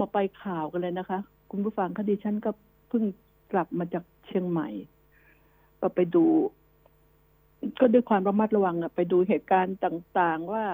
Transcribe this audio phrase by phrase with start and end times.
[0.00, 1.18] มาไปข่าวกันเลยนะคะ
[1.50, 2.50] คุณผู้ฟังคดีฉันก็
[2.88, 3.04] เพิ่ง
[3.52, 4.68] กลับมาจากเชียงใหม่
[5.80, 6.24] ก็ไปดู
[7.80, 10.64] ก็ด้วยความระมัดระวังอะไปดูเหตุการณ์ต่างๆว่า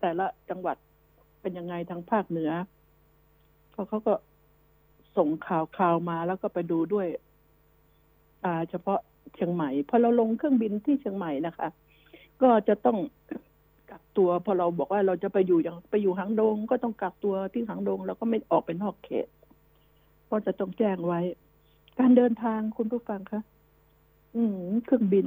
[0.00, 0.76] แต่ละจังหวัด
[1.40, 2.50] เป็นยังไงทางภาคเหนือ
[3.72, 4.14] เขาเขาก็
[5.16, 7.06] ส่งข่าวข่าวมาแล้วก็ไปดูด้วย
[8.44, 8.98] อ่า เฉพาะ
[9.34, 11.68] เชียงใหม่พอเราลงเครื่องบินที่เชียงใหม่นะคะ
[12.42, 12.98] ก็จะต้อง
[13.92, 19.28] กักตัว พอเราบอกว่าเราจะไปอยู่อย่างไปอยู่หางดง ก็ต้องกักตัวที่หางดงเราก็ไม่ออกเป็นนอกเขต
[20.26, 21.20] เพราะจะต้องแจ้งไว้
[21.98, 23.42] การเดินทางคุณผู้ฟังคะ
[24.34, 25.26] อืมเครื่องบิน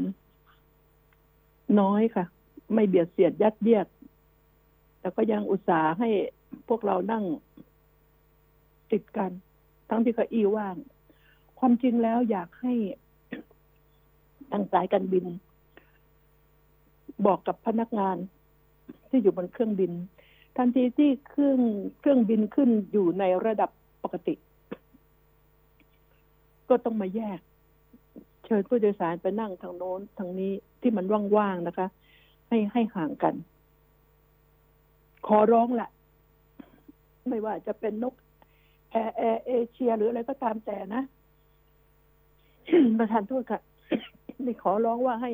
[1.80, 2.26] น้อยค่ะ
[2.74, 3.88] ไม่เบียดเสียดยัดเยียด
[5.00, 6.10] แต่ก็ยังอุตส่าห์ให้
[6.68, 7.24] พวกเรานั่ง
[8.92, 9.32] ติดกัน
[9.90, 10.76] ทั้งที่เก็อีว่าง
[11.60, 12.74] ความจริงแล้วอยากให้
[14.52, 15.26] ทางสายการบิน
[17.26, 18.18] บอกกับพนักงาน
[19.16, 19.92] ที่อยู่บนเครื่องบิน
[20.58, 21.60] ทันทีที่เครื่อง
[22.00, 23.70] เครื่องบินขึ้นอยู่ในระดับ
[24.04, 24.36] ปกติ
[26.70, 27.40] ก็ต้องมาแยก
[28.46, 31.06] เชิญผู้โดยสารไปนั่งทางโน้นทางนี้ที่มัน
[31.38, 31.88] ว่างๆนะคะ
[32.48, 33.34] ให้ให้ห่างกัน
[35.28, 35.90] ขอร้องแหละ
[37.30, 38.14] ไม่ว่าจะเป็นนก
[38.92, 41.04] แอร์แอร์เอเชียหรืออะไรก็ตามแต่นะ
[43.00, 43.62] ประธานโทษค่ะ
[44.46, 45.32] นี่ขอร้องว่าให้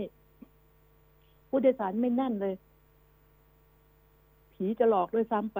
[1.50, 2.54] ผู้โดยสารไม่แน่นเลย
[4.62, 5.60] ผีจะหลอกด้วยซ้ำไป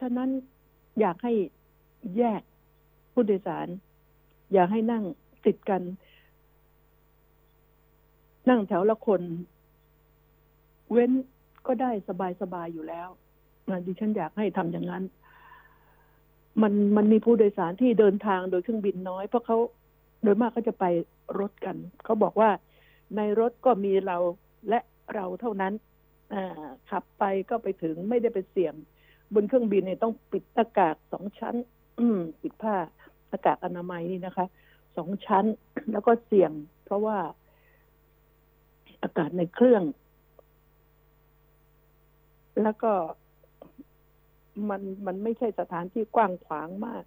[0.00, 0.28] ฉะนั้น
[1.00, 1.32] อยากให้
[2.16, 2.42] แยก
[3.12, 3.66] ผู้โดยสาร
[4.52, 5.04] อย่าให้นั่ง
[5.46, 5.82] ติดกัน
[8.48, 9.22] นั่งแถวละคน
[10.92, 11.12] เว้น
[11.66, 11.90] ก็ได้
[12.40, 13.08] สบายๆอยู่แล้ว
[13.86, 15.04] ดิฉันอยากให้ทำอย่างนั้น
[16.62, 19.56] มันมันมีผู้โดยสารที่เดินทางโดยเครื่องบินน้อย เพราะเขา
[20.22, 20.84] โดยมากเขาจะไป
[21.40, 22.50] รถกัน เขาบอกว่า
[23.16, 24.16] ในรถก็มีเรา
[24.68, 24.78] และ
[25.14, 25.72] เราเท่านั้น
[26.90, 28.74] ขับไปก็ไปถึงไม่ได้ไปเสี่ยง
[29.34, 31.54] บนเครื่องบินเนี่ยต้องปิดหน้ากากสองชั้น
[32.42, 32.76] ปิดผ้า
[33.28, 34.46] หน้ากากอนามัยนี่นะคะ
[34.96, 35.44] สองชั้น
[35.92, 36.52] แล้วก็เสี่ยง
[36.84, 37.18] เพราะว่า
[39.02, 39.82] อากาศในเครื่อง
[42.62, 42.92] แล้วก็
[44.68, 47.04] มันมันไม่ใช่สถานที่กว้างขวางมาก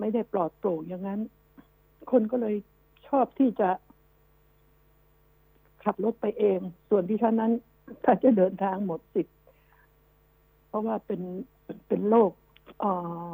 [0.00, 1.20] ไม่ได้ปลอดโปร่งอย่างนั้น
[2.10, 2.56] คนก็เลย
[3.08, 3.70] ชอบที่จะ
[5.84, 6.60] ขับรถไปเอง
[6.90, 7.52] ส่วนที่ฉันนั้น
[8.04, 9.36] ถ้าจะเดินทางหมดสิทธิ์
[10.68, 11.20] เพราะว่าเป็น
[11.88, 12.32] เป็นโรค
[12.80, 12.92] เอ่
[13.28, 13.32] อ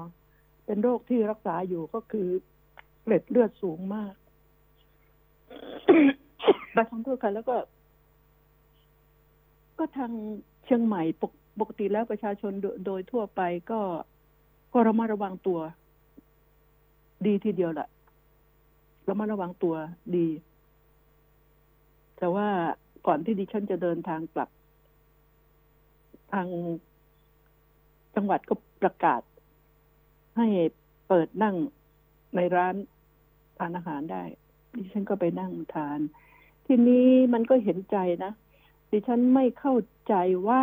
[0.66, 2.28] เป็นโรคที่รักษาอยู่ก็คือ
[3.02, 4.14] เกล็ดเลือดสูงมาก
[6.74, 7.56] ประทังทั่วกันแล้วก็
[9.78, 10.12] ก็ทาง
[10.64, 12.52] เชียงใหม่ปกปกติแล้วประชาชน
[12.86, 13.40] โดยทั่วไป
[13.70, 13.80] ก็
[14.74, 15.60] ก็ระมัดระวังตัว
[17.26, 17.88] ดีทีเดียวแหละ
[19.08, 19.74] ระมัดระวังตัว
[20.16, 20.28] ดี
[22.18, 22.48] แต่ว่า
[23.06, 24.50] ก่อนที่ดิฉันจะเดินทางกลับ
[26.32, 26.48] ทาง
[28.14, 29.22] จังหวัดก็ประกาศ
[30.36, 30.46] ให้
[31.08, 31.56] เปิดนั่ง
[32.36, 32.74] ในร้าน
[33.58, 34.24] ทานอาหารได้
[34.76, 35.98] ดิฉันก็ไปนั่งทาน
[36.66, 38.32] ทีนี้มันก็เห็นใจนะ
[38.90, 39.74] ดิฉันไม่เข้า
[40.08, 40.14] ใจ
[40.48, 40.62] ว่า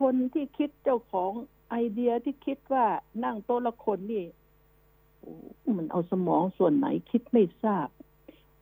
[0.00, 1.32] คนที่คิดเจ้าของ
[1.70, 2.86] ไอเดียที่คิดว่า
[3.24, 4.24] นั่งโต๊ะละคนนี่
[5.76, 7.88] มันเอาสมองส่วนไหนคิดไม่ทราบ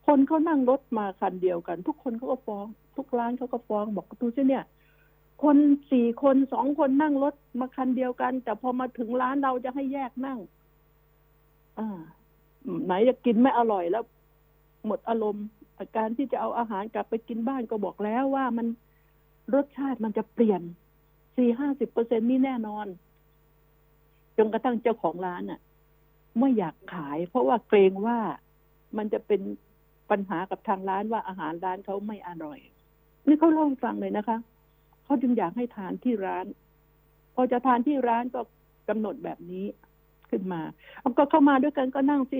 [0.06, 2.66] คนเขานั่งรถมาคันเดียวกัน ทุกคนเขาก็ฟ้อง
[2.96, 4.64] ทุกร้านเขาก็ฟ้องบอกดูสิเนี่ย
[5.42, 5.56] คน
[5.90, 10.38] สี่คนสองคนนั่งรถมาคันเดียวกัน แต่พอมาถึงร้านเราจะให้แยกนั่ง
[11.78, 12.00] อ่า
[12.84, 14.04] ไหนจะกินไม่อร่อยแล้ว
[14.86, 15.46] หมดอารมณ์
[15.78, 18.66] อาการที่จะเอาอาหารกลับไปกินบ้านก็บอกแล้วว่ามัน
[19.54, 20.62] รสชาติมันจะเปลี่ยน
[21.36, 22.86] สี่ห้าสิบเปอร์เซ็นนี่แน่นอน
[24.36, 25.60] จนกระทั่งเจ้าของร้านอะ
[26.38, 28.18] ไม่อยากขาย เพราะว่าเกรงว่า
[28.96, 29.40] มันจะเป็น
[30.10, 32.58] ปัญหากับทางร้านว่าอาหารร้านเขาไม่อร่อย
[33.26, 34.38] นี่เขาเล่าฟังเลยนะคะ
[35.04, 36.46] เขาจึงอยากให้ทานที่ร้าน
[37.34, 38.40] พอจะทานที่ร้านก็
[38.88, 39.66] กำหนดแบบนี้
[40.30, 40.60] ขึ้นมา
[41.00, 42.38] เอาก็เข้ามาด้วยกันก็นั่งสิ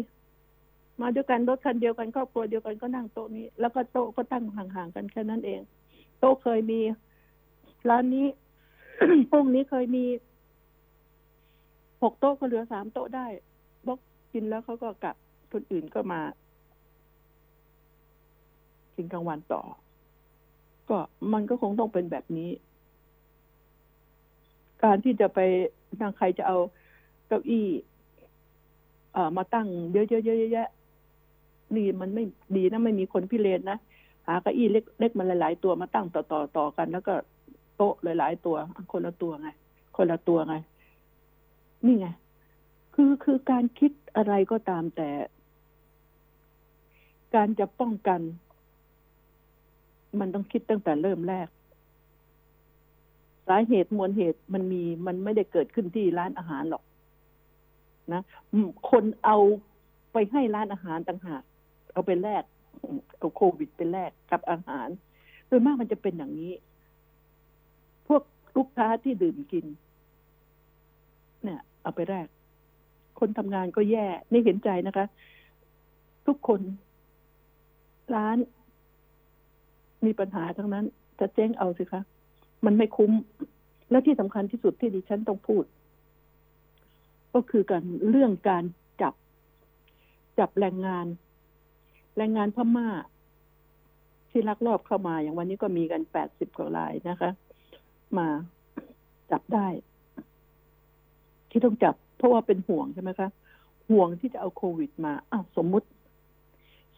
[1.00, 5.60] มาด้วยกันรถคันเดียวกันครอบครัวเดียวกันก็นั่งโต๊ะนี้ แล้วก็โต๊ะก็ตั้งห่างๆกันแค่นั้นเอง
[6.20, 6.80] โต๊ะเคยมี
[7.88, 8.26] ร้านนี้
[9.30, 10.04] พรุ่งนี้เคยมี
[12.02, 13.26] หกโต๊ะก็เหลือสามโต๊ะได้
[13.86, 13.98] บอก
[14.32, 15.16] กินแล้วเขาก็กลับ
[15.52, 16.20] คนอื่นก็มา
[18.96, 19.62] กินกลางวันต่อ
[20.88, 20.98] ก็
[21.32, 22.50] มันก็คงต้องเป็นแบบนี้
[24.84, 25.38] การที่จะไป
[26.00, 26.58] ทางใครจะเอา
[27.28, 27.66] เก้าอี้
[29.12, 32.24] เอ่อมาตั้งเยอะๆๆๆนี่มันไม่
[32.56, 33.78] ดีนะไม่มีคนพิเรนนะ
[34.26, 37.14] หาเก้าอี้เล็กๆมันหลายๆตัวมาตั้งต่อๆต่อกัน แล้วก็
[37.76, 38.56] โต๊ะหลายๆตัว
[38.92, 39.48] คนละตัวไง
[39.96, 40.56] คนละตัวไง
[41.86, 42.06] นี่ไง
[42.94, 45.08] คือคือการคิดอะไรก็ตามแต่
[47.34, 48.20] การจะป้องกัน
[50.20, 51.48] มันต้องคิดตั้งแต่เริ่มแรก
[53.48, 56.82] สาเหตุมวลเหตุมันมีมันไม่ได้เกิดขึ้นที่ร้านอาหารหรอก
[58.12, 58.22] นะ
[58.90, 59.38] คนเอา
[60.12, 61.42] ไปให้ร้านอาหารต่างหาก
[61.92, 62.44] เอาไปแลก
[63.18, 64.88] เอาโควิดไปแลกกับอาหาร
[65.46, 66.52] โดยมากมันจะเป็นอย่างนี้
[68.06, 68.22] พวก
[68.56, 69.66] ลูกค้าที่ดื่มกิน
[71.44, 72.26] เนี่ย เอาไปแลก
[73.18, 75.06] คนทำงานก็แย่ นี่เห็นใจนะคะ
[76.26, 76.60] ทุกคน
[78.14, 78.36] ร้าน
[80.06, 80.84] มีปัญหาทั้งนั้น
[81.20, 82.02] จะเจ๊งเอาสิคะ
[82.64, 83.12] มันไม่คุ้ม
[83.90, 85.64] และที่สำคัญที่สุดที่ดิฉันต้องพูด
[87.34, 88.64] ก็คือการเรื่องการ
[89.02, 89.14] จับ
[90.38, 91.06] จับแรงงาน
[92.16, 92.88] แรงงานพม่า
[94.30, 97.30] ที่ลักลอบเข้ามา อย่างวันนี้ก็มีกันแปดสิบกว่ารายนะคะ
[98.18, 98.28] มา
[99.30, 99.66] จับได้
[101.50, 103.28] ที่ต้องจับ เพราะว่าเป็นห่วงใช่ไหมคะ
[103.90, 105.86] ห่วงที่จะเอาโควิดมาอ้าวสมมุติ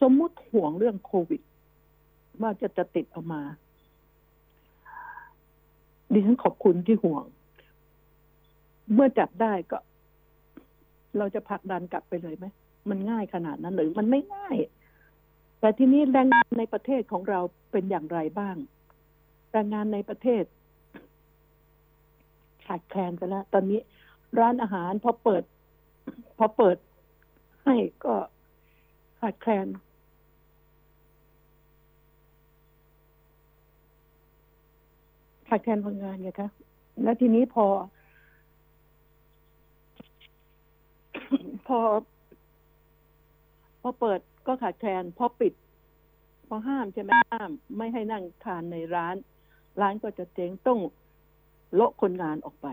[0.02, 1.40] สมมุติห่วงเรื่องโควิด
[2.42, 3.42] ว่าจะจะติดออกมา
[6.12, 7.24] ดิฉันขอบคุณที่ห่วง
[8.94, 9.78] เมื่อจับได้ก็
[11.18, 12.46] เราจะผลักดันกลับไปเลยไหม
[12.90, 14.56] มันง่ายขนาดนั้นหรือมันไม่ง่าย
[15.60, 17.40] แต่ทีนี้แรงงานในประเทศของเรา
[17.72, 18.56] เป็นอย่างไรบ้าง
[19.52, 20.44] แรงงานในประเทศ
[22.66, 23.80] ขาดแคลนไปแล้วตอนนี้
[24.40, 25.42] ร้านอาหารพอเปิด
[26.38, 26.76] พอเปิด
[27.64, 28.14] ให้ก็
[29.20, 29.66] ขาดแคลน
[35.48, 36.50] ขาดแคลนพลังงานไงคะ
[37.02, 37.66] แล้วทีนี้พอ
[41.66, 41.78] พอ
[43.80, 45.52] พอเปิดก็ขาดแคลนพอปิด
[46.48, 49.16] พอห้ามใช่ไหมห้าม ไม่ให้นั่งทานในร้าน
[49.80, 50.80] ร้านก็จะเจ๊งต้อง
[51.74, 52.68] โลาะคนงานออกไป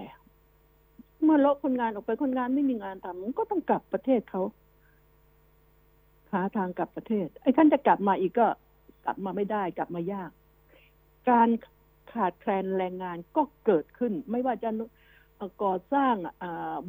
[1.23, 4.41] เมื่อโลาะคนงานออกไปคนงานไม่มีงานทำมันก็ต้องกลับประเทศเขา
[6.31, 8.47] หาทางกลับประเทศ ไอ้ท่านจะกลับมาอีกก็
[9.05, 10.31] กลับมาไม่ได้ กลับมายาก
[11.29, 11.49] การ
[12.11, 14.69] ขาดแคลนแรงงานก็เกิดขึ้น ไม่ว่าจะ
[15.63, 16.15] ก่อสร้าง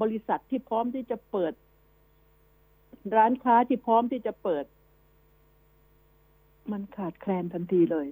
[0.00, 1.52] บริษัทที่พร้อมที่จะเปิด
[3.16, 4.64] ร้านค้าที่พร้อมที่จะเปิด
[6.72, 8.06] มันขาดแคลนทันทีเลย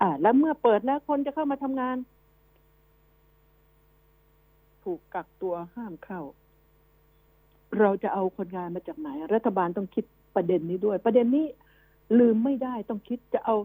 [0.00, 1.96] อ่า แล้วเมื่อเปิดแล้วคนจะเข้ามาทำงาน
[4.84, 6.20] ถูกกักตัวห้ามเข้า
[7.80, 11.46] เราจะเอาคนงานมาจากไหน รัฐบาลต้องคิดประเด็นนี้ด้วย ประเด็นนี้
[12.18, 13.56] ลืมไม่ได้ต้องคิดจะเอา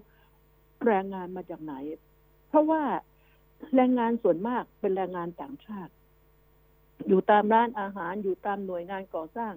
[0.86, 1.74] แรงงานมาจากไหน
[2.52, 2.84] เพราะว่า
[3.76, 5.94] แรงงานส่วนมากเป็นแรงงานต่างชาติ
[7.08, 9.54] อยู่ตามร้านอาหารอยู่ตามหน่วยงานก่อสร้าง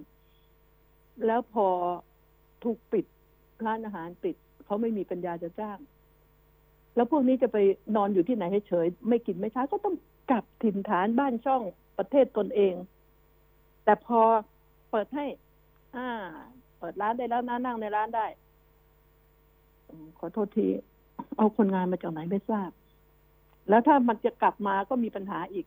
[1.25, 1.67] แล้วพอ
[2.63, 3.05] ถูกปิด
[3.65, 5.79] ร้านอาหารปิดเขาไม่มีปัญญาจะจ้าง
[6.95, 7.57] แล้วพวกนี้จะไป
[7.95, 9.95] นอนอยู่ที่ไหนให้เฉย ไม่กินไม่ช้าก็ต้อง
[10.31, 11.61] กลับถิ่นฐานบ้านช่อง
[11.97, 12.73] ประเทศตนเอง
[13.83, 14.19] แต่พอ
[14.91, 15.25] เปิดให้
[15.95, 16.09] อ่า
[16.77, 18.27] เปิดร้านได้แล้วนะนั่งในร้านได้
[20.17, 20.67] ขอโทษที
[21.37, 22.69] เอาคนงานมาจากไหนไม่ทราบ
[23.69, 25.65] แล้วถ้ามันจะกลับมาก็มีปัญหาอีก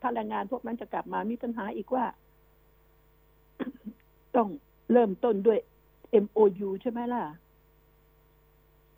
[0.00, 2.04] ถ้าแรงงานพวกนั้นจะกลับมามีปัญหาอีกว่า
[4.36, 4.48] ต้อง
[4.92, 5.58] เริ่มต้นด้วย
[6.24, 7.24] MOU ใช่ไหมล่ะ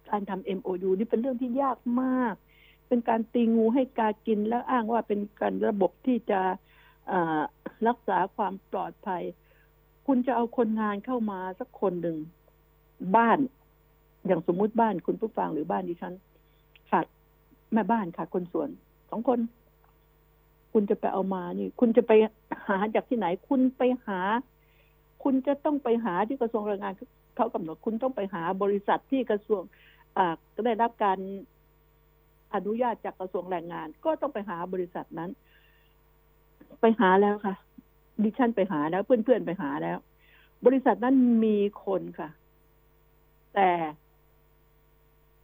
[0.09, 2.35] การทำ MOU นี่เป็นเรื่องที่ยากมาก
[2.89, 6.41] เป็นการตีงูให้กากินแล้วอ้างว่าเป็นการระบบที่จะ
[7.88, 9.23] รักษาความปลอดภัย
[10.06, 12.17] คุณจะเอาคนงานเข้ามาสักคนหนึ่ง
[13.17, 13.38] บ้าน
[14.27, 16.15] อย่างสมมุติบ้านคุณผู้ฟังหรือบ้านดิฉัน
[17.73, 18.69] แม่บ้านค่ะ คนส่วน
[19.11, 19.39] สองคน
[20.73, 22.13] คุณจะไปเอามานี่ คุณจะไป
[22.69, 24.21] หาจากที่ไหน คุณไปหา
[25.23, 26.93] คุณจะต้องไปหาที่กระทรวงแรงงาน
[27.37, 29.62] เขากำหนดคุณต้องไปหาบริษัทที่กระทรวง
[30.17, 31.19] อ่าก็ได้รับการ
[32.55, 35.31] อนุญาตจากกระทรวงแรงงาน ก็ต้องไปหาบริษัทนั้น
[36.81, 37.55] ไปหาแล้วค่ะ
[38.23, 39.99] ดิฉันไปหาแล้ว เพื่อนๆไปหาแล้ว
[40.67, 42.29] บริษัทนั้นมีคนค่ะ
[43.55, 43.71] แต่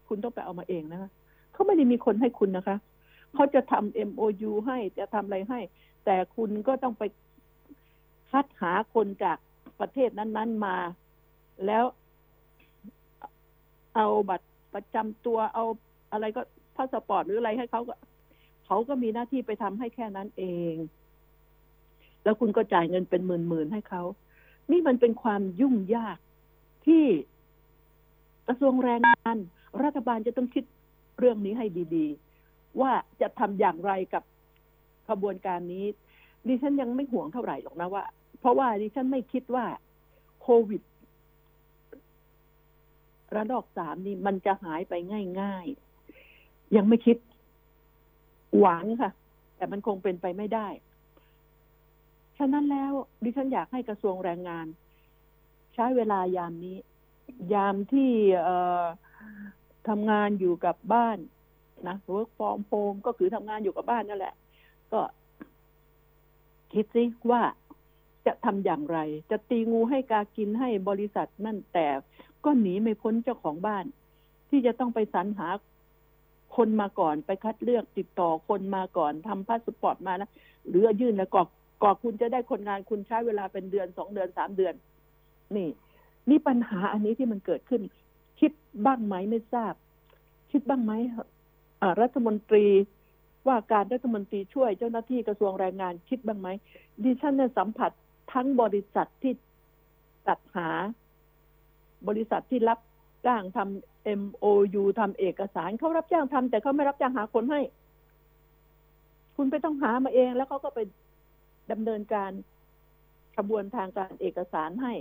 [0.08, 1.11] คุณต้องไปเอามาเองนะคะ
[1.58, 2.76] เขาไม่ได้มีคนให้คุณนะคะ
[3.34, 5.60] เขาจะทำ MOU ให้จะทำอะไรให้
[6.04, 7.02] แต่คุณก็ต้องไป
[8.30, 9.38] คัดหาคนจาก
[9.80, 10.76] ประเทศนั้นๆมา
[11.66, 11.84] แล้ว
[13.94, 15.64] เอาบัตรประจำตัวเอา
[16.12, 16.42] อะไรก็
[16.76, 17.94] พาสปอร์ตหรืออะไรให้เขาก็
[18.66, 20.74] เขาก็มีหน้าที่ไปทำให้แค่นั้นเอง
[22.24, 24.02] แล้วคุณก็จ่ายเงินเป็นหมื่นๆให้เขา
[24.70, 26.18] นี่มันเป็นความยุ่งยาก
[26.86, 27.04] ที่
[28.46, 29.36] กระทรวงแรงงาน
[29.84, 30.64] รัฐบาลจะต้องคิด
[31.18, 34.22] เรื่องนี้ให้ดีๆ ว่าจะทำอย่างไรกับ
[35.08, 35.87] ขบวนการนี้
[36.48, 38.04] ดิฉันยังไม่ห่วงเท่าไหร่หรอกนะว่า
[38.40, 39.66] เพราะว่าดิฉันไม่คิดว่า
[40.42, 40.82] โควิด
[43.34, 44.94] ระลอกสามนี่มันจะหายไป
[45.40, 47.16] ง่ายๆ ยังไม่คิด
[48.58, 49.10] หวังค่ะ
[49.56, 50.68] แต่มันคงเป็นไปไม่ได้
[52.38, 52.92] ฉะนั้นแล้ว
[53.25, 54.66] ดิฉันอยากให้กระทรวงแรงงาน
[55.75, 56.76] ใช้เวลายามนี้
[57.54, 58.10] ยามที่
[58.44, 61.18] เทำงานอยู่กับบ้าน
[61.88, 64.35] นะ work from home ก็คือทำงานอยู่กับบ้านนั่นแหละ
[64.92, 65.00] ก็
[66.73, 67.42] คิดซิว่า
[68.26, 68.99] จะทำอย่างไร
[69.30, 71.87] จะตีงูให้กากินให้บริษัทนั่นแต่
[72.45, 73.85] ก็หนีไม่พ้นเจ้าของบ้าน
[74.50, 75.49] ที่จะต้องไปสรรหา
[76.57, 80.30] คนมาก่อนไปคัดเลือกติดต่อคนมาก่อนทำพาสปอร์ตมานะ
[80.68, 84.75] หรือยื่นแล้วกว่าคุณจะได้คนงานคุณใช้เวลาเป็นเดือนสองเดือนสามเดือน
[85.57, 85.68] นี่
[86.28, 87.83] นี่ปัญหาอันนี้ที่มันเกิดขึ้น
[88.40, 88.52] คิด
[88.87, 89.75] บ้างไหมไม่ทราบ
[90.52, 90.92] คิดบ้างไหม
[92.00, 92.66] รัฐมนตรี
[93.49, 96.49] ว่าการรัฐมนตรีช่วยเจ้าหน้าที่กระทรวงแรงงานคิดบ้างไหม
[97.02, 97.90] ดิฉันเนี่ยสัมผัส
[98.33, 99.33] ทั้งบริษัทที่
[100.26, 100.68] จัดหา
[102.09, 102.78] บริษัทที่รับ
[103.26, 107.61] จ้างทำ MOU ทำเอกสารเขารับจ้างทำแต่เขาไม่รับจ้างหาคนให้
[109.37, 110.80] คุณไปต้องหามาเองแล้วเขาก็ไป
[111.73, 112.30] ดำเนินการ
[113.37, 114.92] กระบวนทางการเอกสารให้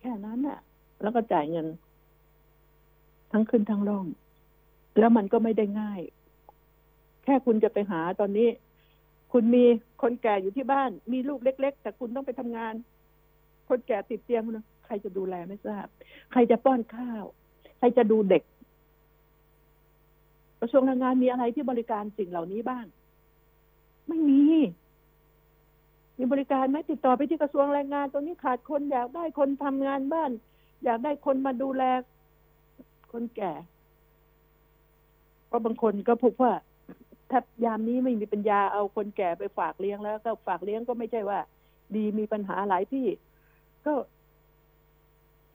[0.00, 0.60] แค่นั้นน่ะ
[1.02, 1.66] แล้วก็จ่ายเงิน
[3.32, 4.06] ทั้งขึ้นทั้งล่อง
[4.98, 6.00] แล้วมันก็ไม่ได้ง่าย
[7.24, 8.48] แค่คุณจะไปหาตอนนี้
[9.32, 9.64] คุณมี
[10.02, 12.74] คนแก่อยู่ที่บ้าน มีลูกเล็ก ๆ แต่คุณต้องไปทำงาน
[13.68, 15.86] คนแก่ติดเตียงนะใครจะดูแลไม่ทราบ
[16.32, 17.24] ใครจะป้อนข้าว
[17.78, 18.42] ใครจะดูเด็ก
[20.60, 22.84] กระทรวงแรงงานมีอะไรที่บริการสิ่งเหล่านี้บ้าง
[24.08, 24.42] ไม่มี
[26.18, 30.30] มีบริการไหมติดต่อไปที่กระทรวงแรงงานตรงนี้ขาดคนอยากได้คนทำงานบ้าน
[30.84, 31.82] อยากได้คนมาดูแล
[33.12, 33.52] คนแก่
[35.46, 36.52] เพราะบางคนก็พบว่า
[37.30, 41.38] ถ้ายามนี้ไม่มีปัญญาเอาคนแก่ไปฝากเลี้ยงแล้ว ก็ฝากเลี้ยงก็ไม่ใช่ว่า
[41.96, 43.06] ดีมีปัญหาหลายที่
[43.86, 43.94] ก็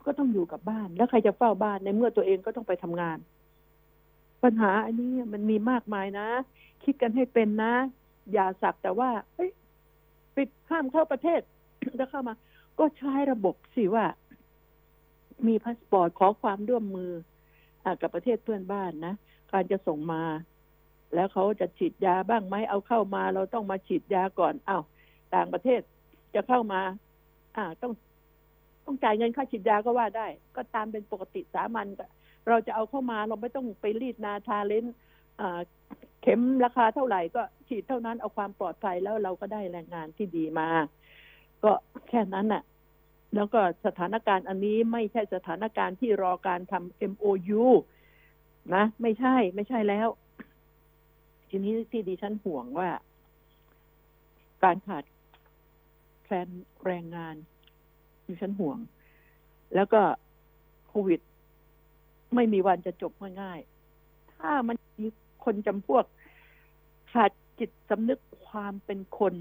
[0.05, 3.17] ก็ต้องอยู่กับบ้าน แล้วใครจะเฝ้าบ้านในเมื่อตัวเองก็ต้องไปทำงาน
[4.43, 6.27] ปัญหาอันนี้มันมีมากมายนะ
[6.83, 7.73] คิดกันให้เป็นนะ
[8.33, 9.51] อย่าสักแต่ว่าเฮ้ย
[10.35, 11.41] ปิดห้ามเข้าประเทศ
[11.99, 12.33] จะเข้ามา
[12.79, 14.05] ก็ใช้ระบบสิว่า
[15.47, 17.11] มีพาสปอร์ตขอความร่วมมือ
[18.01, 19.13] กับประเทศเพื่อนบ้านนะ
[19.51, 20.23] การจะส่งมา
[21.15, 24.83] แล้วเขาจะฉีดยาบ้างไหมเอาเข้ามา เราต้องมาฉีดยาก่อนอ้าว
[25.35, 25.81] ต่างประเทศ
[26.35, 26.81] จะเข้ามา
[27.57, 27.93] อ่าต้อง
[28.85, 31.87] ต้องจ่ายเงินค่าฉีดยาก็ว่าได้ ก็ตามเป็นปกติสามัญ
[32.47, 34.85] เราจะเอาเข้ามาเราไม่ต้องไปรีดนาทาเร้น
[36.21, 40.67] เข็มราคาเท่าไหร่ก็ฉีดเท่านั้นเอาความปลอดภัยแล้วเราก็ได้แรงงานที่ดีมา
[41.63, 41.71] ก็
[42.09, 42.63] แค่นั้นน่ะ
[43.35, 47.63] แล้วก็สถานการณ์อันนี้ไม่ใช่สถานการณ์ที่รอการทำ MOU
[48.75, 50.07] นะ ไม่ใช่ไม่ใช่แล้ว
[51.49, 52.89] ทีนี้ที่ดิฉันห่วงว่า
[54.63, 55.03] การขาด
[56.23, 56.49] แคลน
[56.85, 57.35] แรงงาน
[58.27, 58.77] ดิฉันห่วง
[59.75, 60.01] แล้วก็
[60.87, 61.19] โควิด
[62.35, 63.11] ไม่มีวันจะจบ
[63.41, 65.07] ง่ายๆถ้ามันมี
[65.45, 66.05] คนจำพวก
[67.11, 69.33] ขาดจิตสำนึกความเป็นคน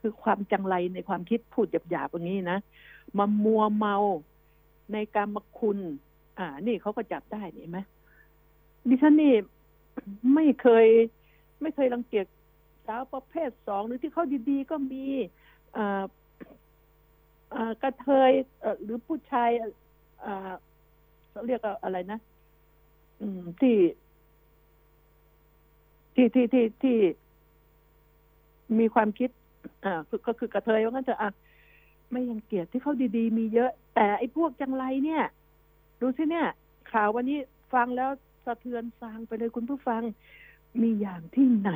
[0.00, 2.58] คือความจังไรในความคิดพูดหยาบๆอย่างนี้นะ
[3.18, 3.96] มามัวเมา
[4.92, 5.78] ในการมาคุณ
[6.38, 7.78] อ่า นี่เขาก็จับได้เห็นไหม
[8.88, 9.34] ดิฉันนี่
[10.34, 10.86] ไม่เคย
[11.60, 12.26] ไม่เคยรังเกียจ
[12.86, 15.04] สาวประเภทสองหรือที่เขาดีๆก็มี
[15.76, 16.02] อ่า
[17.82, 18.32] กระเทย
[18.82, 19.50] หรือผู้ชาย
[21.30, 22.18] เขาเรียกอะไรนะ
[23.20, 23.76] อืมที่
[26.14, 26.98] ที่ที่ที่ที่
[28.78, 29.30] มีความคิด
[29.84, 29.92] อ่า
[30.26, 31.30] ก็คือกระเทยว่างั้นเถอะอะ
[32.10, 35.22] ไม่ยังเกียดที่เขาดีๆ มีเยอะ แต่ไอ้พวกจังไรเนี่ย
[36.00, 36.46] ดูสิเนี่ย
[36.92, 37.38] ข่าววันนี้
[37.72, 38.10] ฟังแล้ว
[38.44, 40.02] สะเทือนซางไปเลยคุณผู้ฟัง
[40.82, 41.72] มีอย่างที่ไหน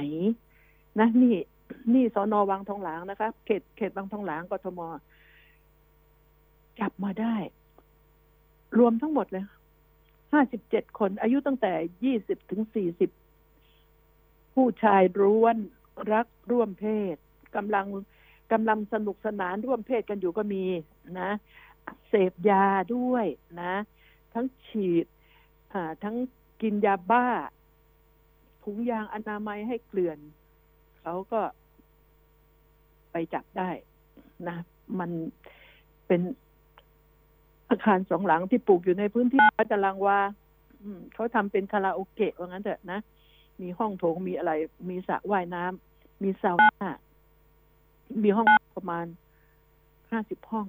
[0.98, 1.36] นะนี่
[1.94, 4.80] นี่สอนอวังทองหลางนะคะ เขตเขตวังทองหลางกทม
[6.80, 7.36] จับมาได้
[8.78, 9.44] รวมทั้งหมดเลย
[10.32, 11.72] ห้าสิบเจ็ดคน อายุตั้งแต่
[12.04, 13.10] ยี่สิบถึงสี่สิบ
[14.54, 15.56] ผู้ชายร้วน
[16.12, 16.84] รักร่วมเพ
[17.14, 17.16] ศ
[17.56, 17.86] กำลัง
[18.52, 20.64] กำลังสนุกสนานร่วมเพศกันอยู่ก็มี
[21.20, 21.30] นะ
[22.08, 23.26] เสพยาด้วย
[23.62, 23.74] นะ
[24.34, 25.06] ทั้งฉีด
[26.04, 26.16] ทั้ง
[26.62, 27.26] กินยาบ้า
[28.64, 30.18] ถุงยางอนามัยให้เกลื่อน
[31.02, 31.40] เขาก็
[33.12, 33.70] ไปจับได้
[34.48, 34.56] นะ
[34.98, 35.10] มัน
[36.06, 36.20] เป็น
[37.68, 40.18] อาคารสองหลังที่ปลูกอยู่ในพื้นที่วัดตารางวา
[41.14, 42.98] เขาทำเป็นคาราโอเกะว่างั้นเถอะนะ
[43.60, 44.52] มีห้องโถงมีอะไร
[44.88, 46.90] มีสระว่ายน้ำมีซาวน่า
[48.24, 49.06] มีห้องประมาณ
[50.10, 50.66] ห้าสิบห้อง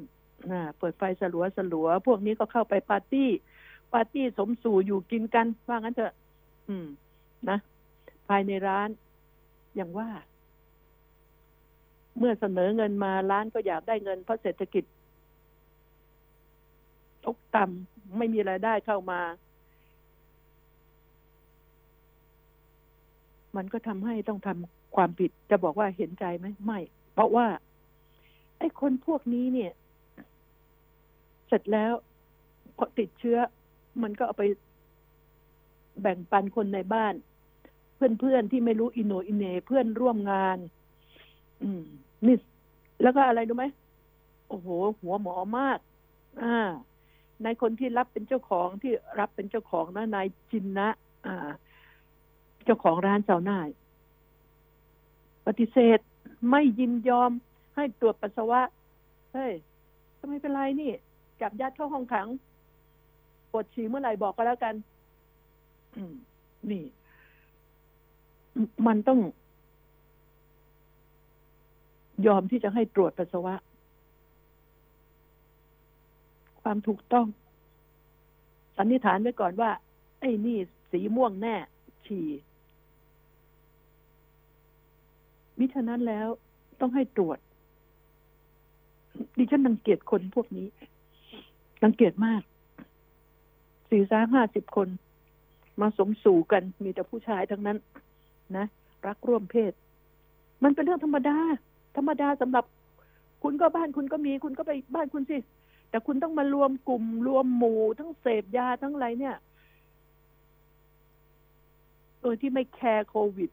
[0.51, 3.29] นะเปิดไฟสลัวสลัว พวกนี้ก็เข้าไปปาร์ตี้
[3.93, 6.13] ปาร์ตี้สมสู่อยู่กินกันว่างั้นเถอะ
[6.69, 6.85] อืม
[7.49, 7.57] นะ
[8.27, 8.89] ภายในร้าน
[9.75, 10.09] อย่างว่า
[12.17, 14.83] เมื่อเสนอเงินมาร้านก็อยากได้เงินเพราะเศรษฐกิจ
[17.25, 19.21] ตกต่ำไม่มีรายได้เข้ามา
[23.55, 26.79] มันก็ทำให้ต้องทำความผิด จะบอกว่าเห็นใจไหมไม่
[27.13, 27.47] เพราะว่า
[28.59, 29.71] ไอ้คนพวกนี้เนี่ย
[31.47, 31.93] เสร็จแล้ว
[32.77, 33.37] พอติดเชื้อ
[34.03, 34.43] มันก็เอาไป
[36.01, 37.13] แบ่งปันคนในบ้าน
[38.19, 40.57] เพื่อนๆที่ไม่รู้อินโนอินเนเพื่อนร่วมงาน
[41.61, 41.83] อืม
[42.25, 42.37] นี่
[43.01, 43.65] แล้วก็อะไรรู้ไหม
[44.47, 44.67] โอ้โห
[45.01, 45.79] หัวหมอมาก
[46.43, 46.57] อ่า
[47.43, 50.89] ในคนที่รับเป็นเจ้าของที่รับเป็นเจ้าของนะนายจินนะ
[51.25, 51.49] อ่า
[52.65, 53.59] เจ้าของร้านเซาหน่า
[55.47, 55.99] ปฏิเสธ
[56.49, 57.31] ไม่ยินยอม
[57.75, 58.61] ให้ตรวจปัสสาวะ
[59.33, 59.53] เฮ้ย
[60.17, 60.91] ก็ไม่เป็นไรนี่
[61.41, 62.27] จับยัดเข้าห้องขัง
[63.51, 64.75] ปวดฉี่เมื่อไหร่บอกก็แล้วกัน
[66.71, 66.83] นี่
[68.87, 69.19] มันต้อง
[72.27, 73.55] ยอมที่จะให้ตรวจปัสสาวะ
[76.61, 77.27] ความถูกต้อง
[78.77, 79.71] สันนิษฐานไว้ก่อนว่า
[80.19, 80.57] ไอ้นี่
[80.91, 81.55] สีม่วงแน่
[82.05, 82.25] ฉี่
[85.63, 86.27] มิฉะนั้นแล้ว
[86.81, 87.37] ต้องให้ตรวจ
[89.37, 90.67] ดิฉันรังเกียจคนพวกนี้
[91.83, 92.41] รังเกียจมาก
[93.89, 94.87] สี่สาห้าสิบคน
[95.81, 97.77] มาสมสู่กัน มีแต่ผู้ชายทั้งนั้น
[98.57, 98.65] นะ
[99.07, 99.73] รักร่วมเพศ
[100.63, 101.37] มันเป็นเรื่องธรรมดา
[101.97, 102.65] ธรรมดาสำหรับ
[103.43, 105.37] คุณก็บ้านคุณก็มี คุณก็ไปบ้านคุณสิ
[105.89, 109.35] แต่คุณต้องมารวมกลุ่ม รวมหมู่ทั้งเสพยาทั้งอะไรเนี่ย
[112.21, 113.49] โดยที่ไม่แคร์โควิด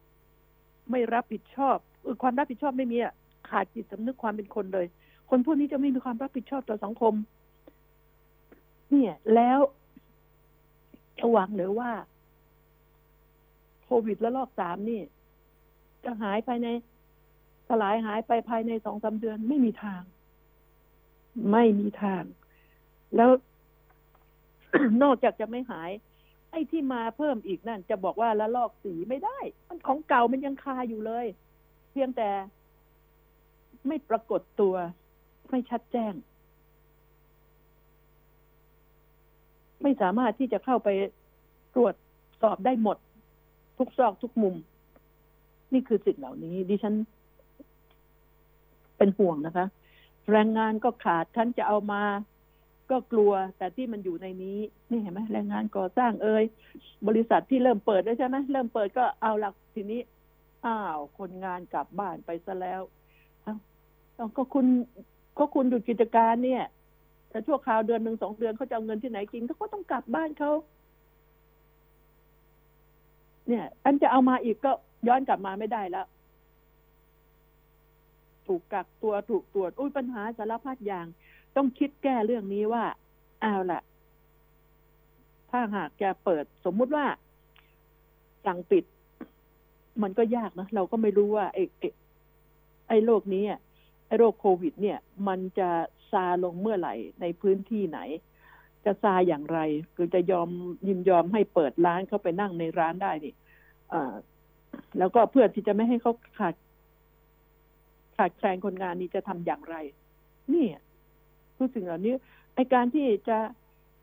[0.90, 1.78] ไม่รับผิดชอบ
[2.22, 3.14] ความรับผิดชอบไม่มีอะ
[3.50, 4.86] ขาดจิตสำนึกความเป็นคนเลย
[5.30, 7.14] คนพวกนี้จะไม่มีความรับผิดชอบต่อสังคม
[8.90, 9.58] เนี่ย แล้ว
[11.18, 11.90] จะหวังหรือว่า
[13.84, 15.00] โควิดและลอกสามนี่
[16.04, 16.68] จะหายภายใน
[17.68, 20.02] สลายหายไปภายในสองสาเดือนไม่มีทาง
[21.52, 22.22] ไม่มีทาง
[23.16, 23.30] แล้ว
[25.02, 25.90] นอกจากจะไม่หาย
[26.50, 29.38] ไอ้ที่มาเพิ่มอีกนั่น จะบอกว่าละลอกสีไม่ได้
[29.68, 31.26] มันของเก่ามันยังคาอยู่เลย
[31.90, 32.30] เพียงแต่
[33.86, 34.74] ไม่ปรากฏตัว
[35.50, 36.14] ไม่ชัดแจ้ง
[39.82, 40.88] ไม่สามารถที่จะเข้าไป
[41.74, 41.94] ตรวจ
[42.42, 42.96] สอบได้หมด
[43.78, 44.54] ทุกซอกทุกมุม
[45.72, 46.94] นี่คือสิ่งเหล่านี้ ดิฉัน
[48.96, 49.66] เป็นห่วงนะคะ
[50.30, 52.02] แรงงานก็ขาดท่านจะเอามา
[52.90, 54.58] ก็กลัวแต่ที่มันอยู่ในนี้
[54.90, 56.44] นี่เห็นไหมแรงงานก่อสร้างเอ่ย
[57.08, 60.00] บริษัทที่เริ่มเปิดแล้วใช่ไหมเริ่มเปิดก็เอาหลักทีนี้
[60.66, 62.80] อ้าวคนงานกลับบ้านไปซะแล้ว
[63.46, 63.54] อ้า
[64.26, 64.66] วก็คุณ
[65.38, 66.64] ก็คุณหยุดกิจการเนี่ย
[67.30, 70.52] แต่ชั่วคราวเดือนหนึ่งสองเดือนเขาจะเอาเงินที่ไหนกินเขาก็ต้องกลับบ้านเขา
[73.48, 74.72] เนี่ย อันจะเอามาอีกก็
[75.08, 76.06] ย้อนกลับมาไม่ได้แล้ว
[78.46, 81.06] ถูกกักตัวถูกตรวจอุ้ยปัญหาสารพัดอย่าง
[81.56, 82.84] ต้องคิดแก้เรื่องนี้ว่า
[83.42, 83.80] เอาล่ะ
[85.50, 87.06] ถ้าหากจะเปิด สมมุติว่า
[88.46, 88.84] สั่งปิด
[90.02, 91.88] มันก็ยากนะ เราก็ไม่รู้ว่าไอ้ไอ้
[92.88, 93.44] ไอ้โรคนี้
[94.06, 94.98] ไอ้โรคโควิด เนี่ย
[95.28, 95.70] มันจะ
[96.10, 98.00] ซาลงเมื่อไหร่ในพื้นที่ไหน
[98.84, 99.58] จะซาอย่างไร
[99.94, 100.48] คือจะยอม
[100.88, 103.34] ยินยอมให้เปิดร้านเข้าไปนั่งในร้านได้นี่
[104.98, 106.54] แล้วก็เพื่อที่จะไม่ให้เขาขาด
[108.16, 109.76] ขาดแคลนคนงานนี้จะทำอย่างไร
[110.54, 110.66] นี่
[111.56, 112.14] คือสิ่งเหล่านี้
[112.54, 113.38] ไอการที่จะ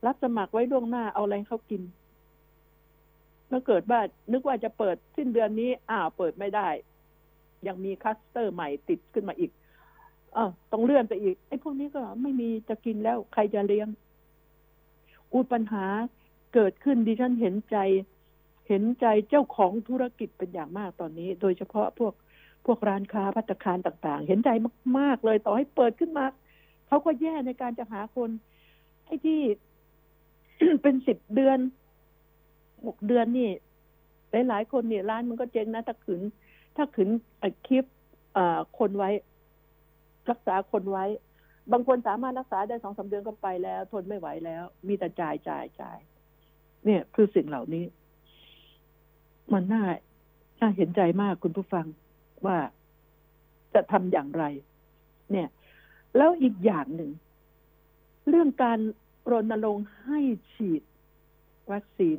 [0.06, 1.82] รับสมัครไว้ล่วงหน้าเอาอะไรเขากิน
[3.50, 4.00] แล้วเกิดว่า
[4.32, 6.70] นึกว่าจะเปิดสิ้นเดือนนี้ อ้าวเปิดไม่ได้
[7.68, 9.52] ยังมีคัสเตอร์ใหม่ติดขึ้นมาอีก
[10.36, 13.88] ออต้องเลื่อนไปอีกไอ้พวกนี้ก็ไม่มีจะกินแล้วใครจะเลี้ยง
[15.34, 15.86] อุปัญหา
[16.54, 17.78] เกิดขึ้นดิฉันเห็นใจ
[18.68, 22.14] เห็นใจเจ้าของธุรกิจเป็นอย่างมากตอนนี้ โดยเฉพาะพวก
[22.66, 24.50] พวกร้านค้าพัตคารต่างๆ เห็นใจ
[24.98, 26.26] มาก ๆ เลยต่อให้เปิดขึ้นมา
[26.88, 28.30] เขาก็แย่ในการจะหาคน
[29.06, 29.40] ไอ้ที่
[30.82, 31.60] เป็นสิบเดือน
[32.86, 33.50] หกเดือนนี่
[34.50, 36.22] หลายๆคนเนี่ยร้านมันก็เจ๊งนะถ้าขืน
[36.76, 37.10] ถ้าขืน
[37.68, 37.86] คลิป
[38.80, 39.10] คนไว้
[40.30, 41.06] รักษาคนไว้
[41.72, 45.98] บางคนสามารถรักษาได้สองสาเดือนก็ไปแล้ว ทนไม่ไหวแล้ว มีแต่จ่ายจ่ายจ่าย
[46.86, 47.86] เนี่ยคือสิ่งเหล่านี้
[49.54, 49.84] มันน่า
[50.60, 51.86] น่าเห็นใจมากคุณผู้ฟัง
[52.46, 52.58] ว่า
[53.74, 54.44] จะทำอย่างไร
[55.32, 55.48] เนี่ย
[56.18, 57.12] แล้วอีกอย่างหนึ่ง
[58.30, 58.80] เรื่องการ
[59.32, 60.20] รณรงค์ให้
[60.54, 60.82] ฉีด
[61.72, 62.18] วัคซีน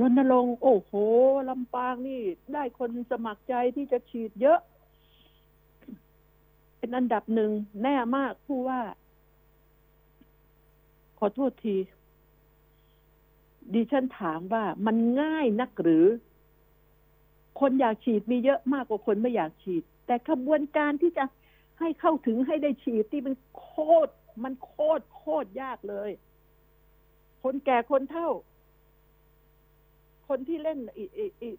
[0.00, 0.92] รณรงค์โอ้โห
[1.48, 4.58] ลำปางนี่ ได้คนสมัครใจที่จะฉีดเยอะ
[6.78, 7.50] เป็นอันดับหนึ่ง
[7.82, 8.80] แน่มากผู้ว่า
[11.18, 11.76] ขอโทษที
[13.74, 16.06] ดิฉันถามว่ามันง่ายนักหรือ
[17.60, 21.24] คนอยากฉีดมีเยอะมากกว่าคนไม่อยากฉีด แต่ขบวนการที่จะ
[21.80, 23.72] ให้เข้าถึงให้ได้ฉีดที่มันโค
[24.06, 24.12] ตร
[24.44, 26.10] มันโคตรโคตรยากเลย
[27.42, 28.30] คนแก่คนเท่า
[30.28, 31.04] คนที่เล่นอี
[31.42, 31.50] อี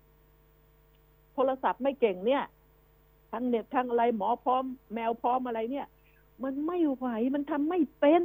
[1.34, 2.44] โทรศัพท์ไม่เก่งเนี่ย
[3.32, 5.88] ทั้งเน็ตทั้งอะไรหมอพร้อม แมวพร้อมอะไรเนี่ย
[6.44, 8.24] มันไม่ไหวมันทำไม่เป็น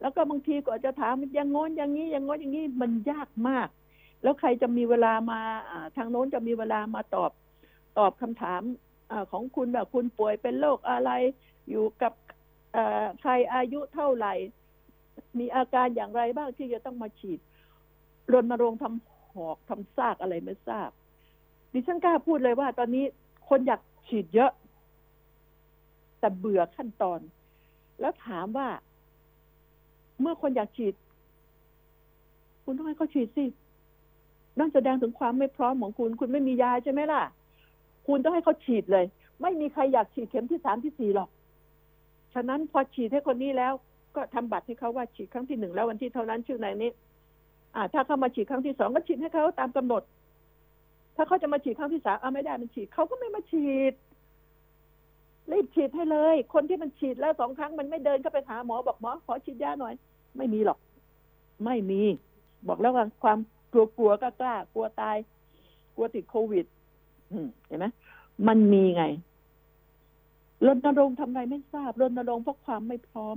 [0.00, 3.68] แล้วก็บางทีก็จะถามย่างงอนอย่างนี้ย่างงอนอย่างนี้มันยากมาก
[4.22, 5.40] แล้วใครจะมีเวลามา
[5.96, 7.30] ทางโน้นจะมีเวลามาตอบ
[7.98, 8.62] ตอบคำถาม
[9.10, 11.10] อของคุณแบบคุณป่วยเป็นโรคอะไร
[11.70, 12.12] อยู่กับ
[13.20, 14.34] ใครอายุเท่าไหร่
[15.38, 17.38] มีอาการอย่างไรบ้างที่จะต้องมาฉีด
[18.32, 20.90] รณรงค์ทำ หอกทำซากอะไรไม่ทราบ
[21.72, 23.04] ดิฉันกล้าพูดเลยว่า ตอนนี้
[23.48, 24.50] คนอยากฉีดเยอะ
[26.20, 27.20] แต่เบื่อขั้นตอน
[28.00, 28.68] แล้วถามว่า
[30.20, 30.94] เมื่อคนอยากฉีด
[32.64, 33.44] คุณต้องให้เขาฉีดสิ
[34.58, 37.22] นั่นแสดงถึงความไม่พร้อมของคุณ คุณไม่มียาใช่ไหมล่ะ
[38.06, 39.04] คุณต้องให้เขาฉีดเลย
[39.42, 41.28] ไม่มีใครอยากฉีดเข็มที่สามที่สี่หรอก
[42.34, 43.72] ฉะนั้นพอฉีดให้คนนี้แล้ว
[44.16, 46.94] ก็ทำบัตรให้เขาว่าฉีดครั้งที่หนึ่งแล้ววันที่เท่านั้นชื่อในนี้อ่
[47.92, 50.02] ถ้าเขามาฉีดครั้งที่สองก็ฉีดให้เขาตามกำหนด
[51.16, 53.92] ถ้าเขาจะมาฉีดครั้งที่สามเอาไม่ได้มันฉีดเขาก็ไม่มาฉีด
[55.52, 59.94] รีบฉีดให้เลย คนที่มันฉีดแล้วสองครั้งมันไม่เดินก็ไปหาหมอบอกหมอขอฉีดยาหน่อย
[60.36, 60.78] ไม่มีหรอก
[61.64, 62.02] ไม่มี
[62.68, 63.38] บอกแล้วว่าความ
[63.72, 65.16] กลัวกลัวก็กล้ากลัวตาย
[65.94, 66.64] กลัวติดโควิด
[67.66, 67.86] เห็นไหม
[68.48, 69.04] มันมีไง
[70.66, 73.36] รณรงค์ทำไรไม่ทราบรณรงค์เพราะความไม่พร้อม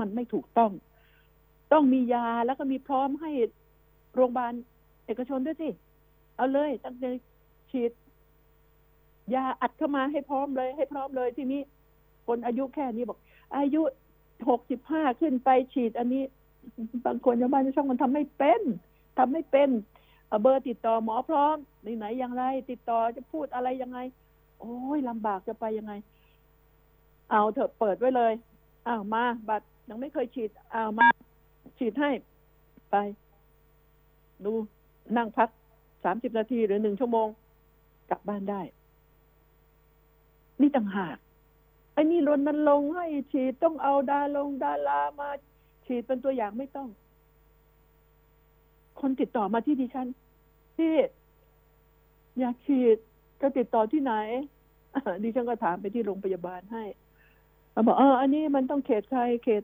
[0.00, 0.70] มันไม่ถูกต้อง
[1.72, 3.30] ต้องมียาแล้วก็มีพร้อมให้
[4.14, 4.52] โรงพยาบาล
[5.06, 5.68] เอกชนด้วยสิ
[6.36, 7.04] เอาเลย ตั้งใจ
[7.70, 7.92] ฉีด
[9.34, 11.60] ยาอัดเข้ามาให้พร้อมเลย ให้พร้อมเลยทีนี้
[12.26, 13.18] คนอายุแค่นี้บอก
[13.56, 13.82] อายุ
[14.48, 16.22] หกสิบห้าขึ้นไปฉีด อันนี้
[17.06, 18.60] บางคนชาวบ้านชาวช่องมันทำไม่เป็น
[19.18, 19.70] ทำไม่เป็น
[20.42, 21.56] เบอร์ติดต่อหมอพร้อม
[21.96, 23.98] ไหนๆอย่างไร ติดต่อจะพูดอะไรยังไง
[24.58, 25.92] โอ้ยลำบากจะไปยังไง
[27.30, 28.32] เอาเถอะเปิดไว้เลย
[28.86, 31.06] อ้าวมา บัตรยังไม่เคยฉีดอ้าวมา
[31.78, 32.10] ฉีดให้
[32.90, 32.96] ไป
[34.44, 34.52] ดู
[35.16, 35.48] นั่งพัก
[36.04, 37.28] สามสิบนาทีหรือหนึ่งชั่วโมง
[38.10, 38.60] กลับบ้านได้
[40.60, 41.16] นี่ต่างหาก
[41.92, 45.28] ไอ้นี่รณรงค์ให้ฉีดต้องเอาดาลงดารามา
[45.86, 46.88] ฉีดเป็นตัวอย่างไม่ต้อง
[49.00, 50.08] คนติดต่อมาที่ดิฉัน
[50.76, 50.92] ที่
[52.38, 52.96] อยากฉีด
[53.40, 54.14] จะติดต่อที่ไหน
[55.22, 56.84] ดิฉันก็ถามไปที่โรงพยาบาลให้
[57.72, 59.62] เขาบอกเอออันนี้มันต้องเขตใครเขต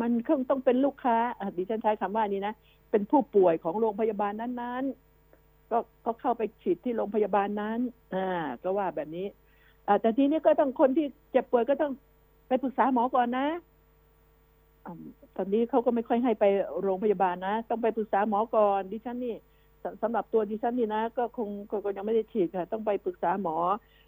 [0.00, 0.10] มัน
[0.50, 1.16] ต้องเป็นลูกค้า
[1.56, 2.54] ดิฉันใช้คำว่านี้นะ
[2.90, 7.78] เป็นผู้ป่วยของโรงพยาบาลนั้นๆ ก็ก็เข้าไปฉีดที่โรงพยาบาลนั้น
[8.14, 8.28] อ่า
[8.62, 9.26] ก็ว่าแบบนี้
[9.86, 11.92] อ่าแต่ทีนี้ก็ต้องคนที่เจ็บป่วยก็ต้อง
[12.48, 13.46] ไปปรึกษาหมอก่อนนะ
[15.36, 16.44] ตอนนี้เขาก็ไม่ค่อยให้ไป
[16.82, 19.36] โรงพยาบาลนะ ต้องไปปรึกษาหมอก่อนดิฉันนี่
[20.02, 23.56] สำหรับตัวดิฉันนี่นะ ก็คงก็ยังไม่ได้ฉีดค่ะ ต้องไปปรึกษาหมอ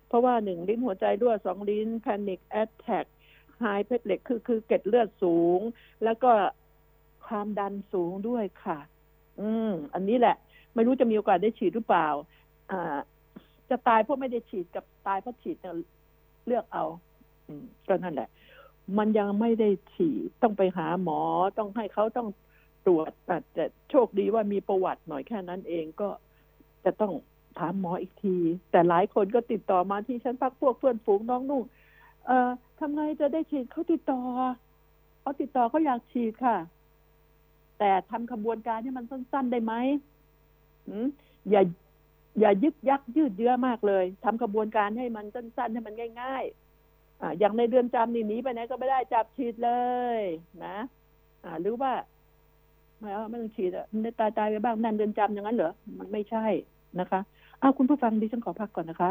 [0.08, 3.04] เพราะว่าหนึ่งลิ้นหัวใจด้วยสองลิ้น panic attack
[3.58, 5.60] high platelet คือคือเกล็ดเลือดสูง
[6.04, 6.32] แล้วก็
[7.26, 8.78] ความดันสูงด้วยค่ะ
[9.40, 10.36] อืม อันนี้แหละ
[10.74, 12.08] ไม่รู้จะมีโอกาสได้ฉีดหรือเปล่า
[12.70, 12.98] อ่า
[13.70, 15.56] จะตายเพราะไม่ได้ฉีดกับตายเพราะฉีด
[16.46, 16.84] เลือกเอา
[17.46, 18.28] อืม ก็นั่นแหละ
[18.98, 21.20] มันยังไม่ได้ฉีดต้องไปหาหมอ
[21.58, 22.28] ต้องให้เขาต้อง
[22.86, 23.10] ตรวจ
[23.54, 26.08] แต่โชคดีว่ามีประวัติหน่อยแค่นั้นเองก็
[26.84, 27.12] จะต้อง
[27.58, 28.36] ถามหมออีกที
[28.70, 31.62] แต่หลายคนก็ติดต่อมาที่ฉันพักพวกเพื่อนฝูงน้องนุ่ง
[32.26, 34.20] เอ่อทำไงจะได้ฉีดเขาติดต่อ
[35.20, 36.56] เขาติดต่อเขาอยากฉีดค่ะ
[37.78, 39.74] แต่ทำขบวนการให้มันสั้น ๆได้ไหม
[41.50, 41.62] อย่า
[42.40, 46.44] อย่ายึกยักยืดเยื้อมากเลยทำขบวนการให้มันสั้นๆให้มันง่าย
[46.82, 49.72] ๆอ่าอย่างในเดือนจำนี่หนีไปไหนก็ไม่ได้จับฉีดเล
[50.18, 50.20] ย
[50.64, 50.76] นะ
[51.44, 51.92] อ่า หรือว่า
[53.00, 56.46] ไม่เอาไม่ต้องฉีดอะมันตายตายไปบ้างนั่นเดือนจำอย่างนั้นเหรอมันไม่ใช่
[57.00, 57.20] นะคะ
[57.62, 59.10] อ้าวคุณผู้ฟังดิฉันขอพักก่อนนะคะ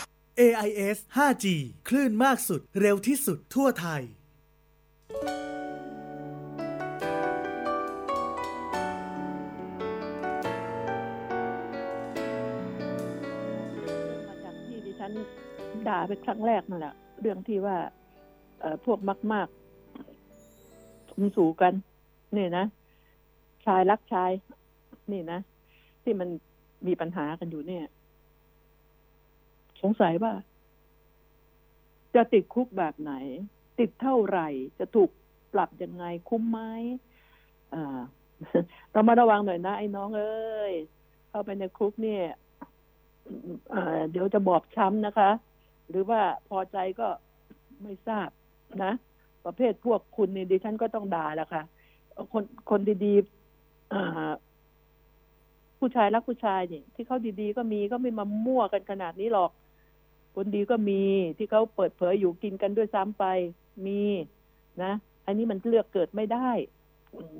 [0.39, 1.45] AIS 5G
[1.87, 4.01] คลื่นมากสุด เร็วที่สุดทั่วไทย
[14.27, 15.11] มาจากที่ดิฉัน
[15.87, 17.77] ด่าไปครั้งแรกนั่นแหละ เรื่องที่ว่า
[18.85, 18.99] พวก
[19.33, 21.73] มากๆสมสู่กัน
[22.37, 22.65] นี่นะ
[23.65, 24.31] ชายรักชาย
[25.11, 25.39] นี่นะ
[26.03, 26.29] ที่มัน
[26.87, 27.85] มีปัญหากันอยู่เนี่ย
[29.81, 30.33] สงสัยว่า
[32.15, 33.13] จะติดคุกแบบไหน
[33.79, 34.47] ติดเท่าไหร่
[34.79, 35.09] จะถูก
[35.53, 36.59] ปรับยังไงคุ้มไหม
[38.91, 40.73] เรามาระวังหน่อยนะไอ้น้องเอ้ย
[41.29, 42.23] เข้าไปในคุกเนี่ย
[44.11, 45.29] เดี๋ยวจะบอบช้ำนะคะ
[45.89, 47.07] หรือว่าพอใจก็
[47.81, 48.29] ไม่ทราบ
[48.83, 48.91] นะ
[49.45, 51.63] ประเภทพวกคุณนี่ดิฉันก็ต้องด่าแหละค่ะ
[52.33, 59.51] คนคนดีๆผู้ชายรักผู้ชายนี่ที่เขาดีๆก็มีก็ไม่มามั่วกันขนาดนี้หรอก
[60.35, 61.01] คนดีก็มี
[61.37, 63.25] ที่เขาเปิดเผยอยู่กินกันด้วยซ้ำไป
[63.85, 64.01] มี
[64.83, 64.93] นะ
[65.25, 66.49] อันนี้มันเลือกเกิดไม่ได้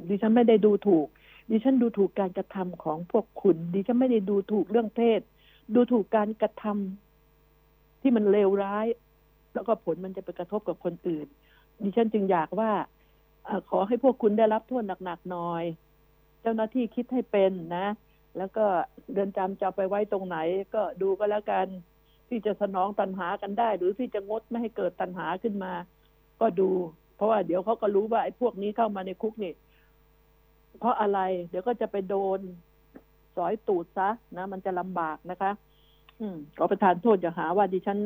[0.10, 1.08] ดิฉันไม่ได้ดูถูก
[1.49, 5.21] ดิฉันดูถูกการกระทำของพวกคุณ ดิฉันไม่ได้ดูถูกเรื่องเพศ
[5.75, 8.88] ดูถูกการกระทำที่มันเลวร้าย
[9.54, 11.27] แล้วก็ผลมันจะไปกระทบกับคนอื่น
[11.84, 12.71] ดิฉันจึงอยากว่า
[13.47, 15.63] อขอให้พวกคุณได้รับโทษหนักๆหน่อย
[16.41, 17.88] เจ้าหน้าที่คิดให้เป็นนะ
[18.38, 18.65] แล้วก็
[19.12, 20.38] เรือนจำจะเอาไปไว้ตรงไหน
[20.73, 21.67] ก็ดูก็แล้วกัน
[22.32, 25.74] ที่จะสนองตัณหากันได้ หรือที่จะงดไม่ให้เกิดตัณหาขึ้นมา
[26.41, 26.70] ก็ดู
[27.15, 29.54] เพราะว่าเดี๋ยวเขาก็รู้ว่าไอ้พวกนี้เข้ามาในคุกนี่
[30.80, 32.39] เพราะอะไร เดี๋ยวก็จะไปโดน
[33.36, 35.52] สอยตูดซะนะมันจะลำบากนะคะ
[36.20, 38.00] อืมขอประทานโทษอย่าหาว่าดิฉัน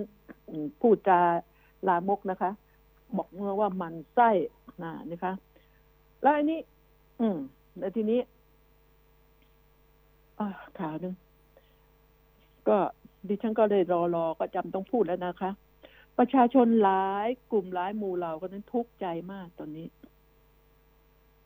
[0.81, 1.19] พูดจา
[1.87, 2.51] ลามกนะคะ
[3.17, 4.29] บอกเมื่อว่ามันไส้
[4.83, 5.33] นะนะคะ
[6.21, 6.59] แล้วอันนี้
[7.19, 7.37] อืม
[7.77, 8.19] แล้วทีนี้
[10.39, 10.47] อ่า
[10.79, 11.13] ข่าวหนึ่ง
[12.67, 12.77] ก็
[13.29, 15.51] ดิฉันก็เลยรอรอก็จำต้องพูดแล้วนะคะ
[16.17, 19.87] ประชาชนหลายกลุ่มหลายหมู่เหล่าก็นั้นทุกข์ใจมากตอนนี้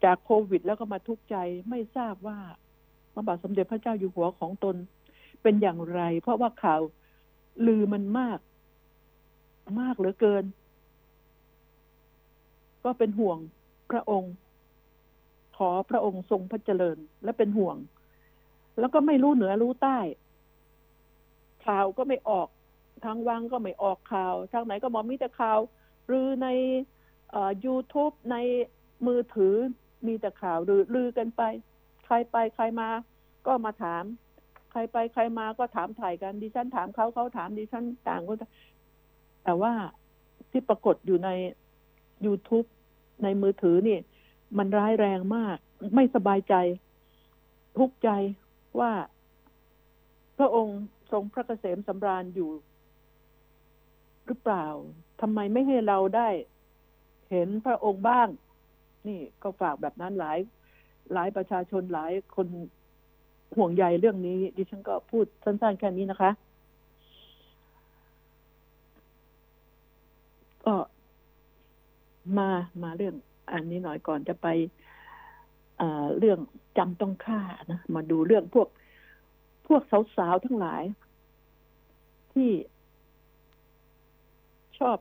[0.03, 1.37] จากโควิดแล้วก็มาทุกข์ใจ
[1.69, 2.39] ไม่ทราบว่า
[3.13, 4.75] พระบาทสมเด็จพระเจ้าอยู่หัวของตน
[5.41, 6.81] เป็นอย่างไร เพราะว่าข่าว
[7.65, 8.39] ลือมันมาก
[9.81, 10.43] มากเหลือเกิน
[12.83, 13.37] ก็เป็นห่วง
[13.91, 14.33] พระองค์
[15.57, 17.77] ขอพระองค์ทรงพระเจริญ และเป็นห่วง
[18.79, 19.99] แล้วก็ไม่รู้เหนือรู้ใต้
[21.69, 22.47] ข่าวก็ไม่ออก
[23.05, 25.59] ทางวังก็ไม่ออกข่าว ทางไหนก็บอกมีแต่ข่าว
[26.07, 26.47] หรือใน
[27.31, 28.37] เอ่อ YouTube ใน
[29.07, 29.55] มือถือ
[30.07, 31.41] มีแต่ข่าวหรือลือกันไป
[32.05, 32.89] ใครไปใครมา
[33.47, 34.03] ก็มาถาม
[34.71, 38.37] ใครไปใครมาก็ถามถ่ายกันดิฉันถามเขาเขาถามดิฉันต่างคน
[39.43, 39.73] แต่ว่า
[40.51, 41.29] ที่ปรากฏอยู่ใน
[42.25, 42.67] YouTube
[43.23, 43.99] ในมือถือนี่
[44.57, 45.57] มันร้ายแรงมาก
[45.95, 46.55] ไม่สบายใจ
[47.77, 48.09] ทุกข์ใจ
[48.79, 48.91] ว่า
[50.37, 50.79] พระองค์
[51.11, 52.49] ทรงพระเกษมสำราญอยู่
[54.25, 54.65] หรือเปล่า
[55.21, 56.29] ทำไมไม่ให้เราได้
[57.29, 58.27] เห็นพระองค์บ้าง
[59.07, 60.39] นี่ก็ฝากแบบนั้นหลาย
[61.13, 62.47] หลายประชาชนหลายคน
[63.57, 66.31] ห่วงใยเรื่องนี้ ดิฉันก็พูดสั้นๆแค่นี้นะคะ
[70.65, 70.75] ก็
[72.37, 72.49] มา
[72.83, 73.15] มาเรื่อง
[73.51, 74.47] อันนี้หน่อยก่อนจะไป
[75.77, 76.39] เอ่อเรื่อง
[76.77, 77.39] จำต้องฆ่า
[77.71, 78.67] นะ มาดูเรื่องพวก
[79.69, 79.83] พวก
[80.17, 80.83] สาวๆทั้งหลาย
[82.33, 82.51] ที่
[84.79, 84.97] ชอบ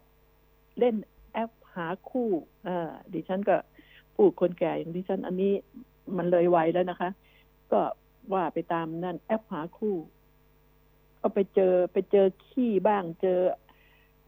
[0.79, 0.97] เล่น
[1.33, 2.31] แอปหาคู่
[2.67, 3.57] อ่าดิฉันก็
[4.17, 5.53] พูดคนแก่อย่างดิฉัน อันนี้
[6.17, 7.11] มันเลยวัยแล้วนะคะ
[7.73, 7.81] ก็
[8.33, 9.97] ว่าไปตามนั่นแอปหาคู่
[11.21, 13.41] ก็ไปเจอไปเจอขี้บ้าง เจอ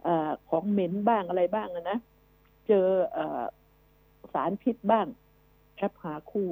[0.07, 0.09] อ
[0.48, 1.98] ของเหม็นบ้างอะไรบ้างนะ
[2.68, 3.18] เจออ
[4.33, 5.07] สารพิษบ้าง
[5.76, 6.48] แอปหาคู่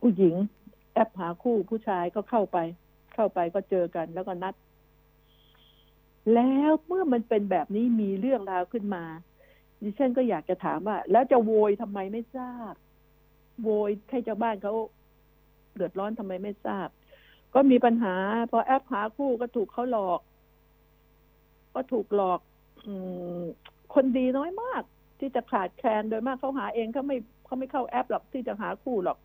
[0.00, 0.34] ผู้หญิง
[0.92, 2.58] แอปหาคู่ผู้ชายก็เข้าไป
[3.14, 4.54] เข้าไปก็เจอกันแล้วก็นัด
[6.34, 9.04] แล้วเมื่อมันเป็นแบบนี้มีเรื่องราวขึ้นมา
[9.82, 12.72] ดิฉันก็อยากจะถามว่า แล้วจะโวยทำไมไม่ทราบ
[13.62, 14.74] โวยให้เจ้าบ้านเขา
[15.74, 16.88] เดือดร้อนทำไมไม่ทราบ
[17.54, 18.14] ก็มีปัญหา
[18.50, 20.20] พอแอปหาคู่ก็ถูกเขาหลอก
[21.74, 22.40] ก็ถูกหลอก
[22.86, 22.94] อื
[23.94, 24.82] คนดีน้อยมาก
[25.18, 29.18] ที่จะขาดแคลนโดยมากเขาหาเองเขาไม่เขาไม่เข้าแอปหรอกที่จะหาคู่หรอก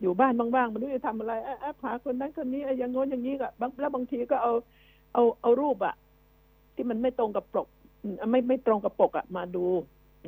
[0.00, 4.52] อยู่บ้านบ้างๆไมันรู้จะทำอะไรแอปหาคนนั้นคนนี้อ้อยังโน้นอย่างนี้ก็บแล้วบางทีก็เอา
[5.12, 5.94] เอาเอารูปอะ
[6.74, 7.66] ที่มันไม่ตรงกับปก
[8.30, 9.64] ไม่ไม่ตรงกับปกอะมาดู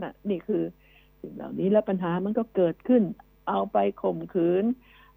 [0.03, 0.63] นะนี่คือ
[1.21, 3.03] สิ่งเหล่านี้แล้วปัญหามันก็เกิดขึ้น
[3.49, 4.65] เอาไปข่มขืน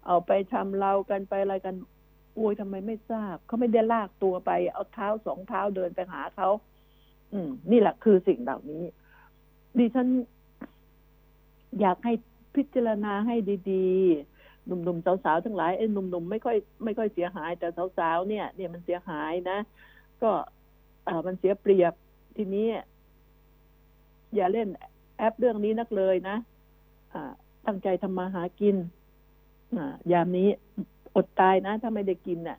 [0.06, 1.74] เอาไปทำเรากันไปอะไรกัน
[2.34, 6.48] โอ้ยทำไมไม่ทราบเขาไม่ได้ลากตัวไป เอาเท้าสองเท้าเดินไปหาเขา
[7.32, 8.84] อืม นี่แหละคือสิ่งเหล่านี้
[9.78, 10.08] ดิฉัน
[11.80, 12.12] อยากให้
[12.54, 13.34] พิจารณาให้
[13.72, 13.88] ดี
[14.26, 14.35] ๆ
[14.66, 19.58] หนุ่มๆสาวๆทั้งหลายเอ้หนุ่มๆไม่ค่อยไม่ค่อยเสียหาย แต่สาวๆเนี่ย เนี่ยมันเสียหายนะ
[20.22, 20.30] ก็
[21.04, 21.94] เอ่อมันเสียเปรียบ
[22.36, 22.68] ทีนี้
[24.34, 24.68] อย่าเล่น
[25.18, 26.36] แอปเรื่องนี้นักเลยนะ
[27.12, 27.32] อ่า
[27.66, 28.76] ตั้งใจทำมาหากิน
[29.76, 30.48] อ่ายามนี้
[31.16, 32.58] อดตายนะ ถ้าไม่ได้กินน่ะ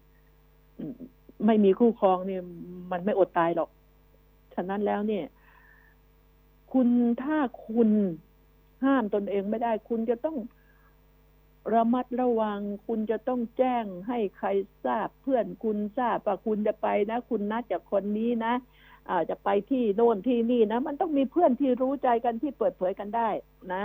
[1.45, 2.41] ไม่มีคู่ครองเนี่ย
[2.91, 3.69] มันไม่อดตายหรอก
[4.55, 5.25] ฉะนั้นแล้วเนี่ย
[6.73, 6.87] คุณ
[7.23, 7.89] ถ้าคุณ
[8.83, 10.37] ห้ามตนเองไม่ได้ คุณจะต้อง
[11.73, 14.49] ระมัดระวัง คุณจะต้องแจ้งให้ใคร
[14.85, 18.53] ทราบเพื่อนคุณทราบว่าคุณจะไปนะ คุณนัดจากคนนี้นะ
[19.09, 23.29] อาจะไปที่โน่นที่นี่นะ มันต้องมีเพื่อนที่รู้ใจกันที่เปิดเผยกันได้
[23.73, 23.83] นะ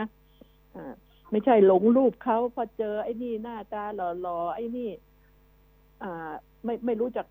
[0.75, 0.95] อ่า
[1.31, 3.85] ไม่ใช่หลงรูปเขาพอเจอไอ้นี่หน้าตา
[4.21, 4.91] หล่อๆไอ้นี่
[6.03, 6.33] อ่า
[6.65, 7.27] ไม่ไม่รู้จัก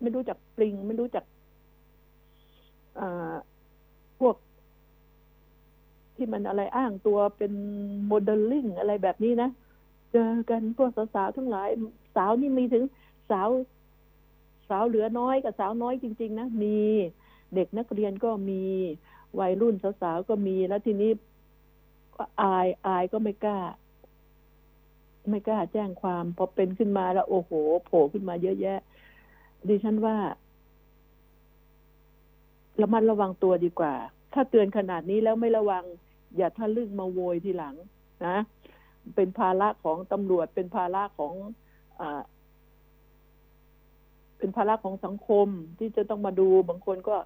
[0.00, 1.24] ไม่รู้จักปริง ไม่รู้จัก
[3.00, 3.51] อ่าพวก
[6.22, 7.52] ที่มันอะไรอ้างตัวเป็น
[8.06, 9.50] โมเดลลิ่งอะไรแบบนี้นะ
[10.12, 11.68] เจอกันพวกสาวๆทั้งหลาย
[12.16, 12.84] สาวนี่มีถึง
[13.30, 13.48] สาว
[14.68, 16.78] สาวเหลือน้อยกับสาวน้อยจริง ๆ นะ มี
[17.54, 18.62] เด็กนักเรียนก็มี
[19.40, 21.10] วัยรุ่นสาวๆก็มีแล้วทีนี้
[22.16, 23.60] ก็อายอายก็ไม่กล้า
[25.30, 27.50] ไม่กล้าแจ้งความพอเป็นขึ้นมาแล้ว โอ้โห
[27.84, 28.78] โผล่ขึ้นมาเยอะแยะ
[29.68, 30.16] ดิฉันว่า
[32.80, 33.94] ระมัดระวังตัวดีกว่า
[34.32, 35.84] ถ้าเตือนขนาดนี้แล้วไม่ระวัง
[36.36, 37.74] อย่าทะลึ่งมาโวยทีหลัง
[38.26, 38.36] นะ
[39.16, 41.34] เป็นภาระของตำรวจ เป็นภาระของ
[42.00, 42.02] อ
[44.38, 47.16] เป็นภาระของสังคมที่จะต้องมาดู บางคนก็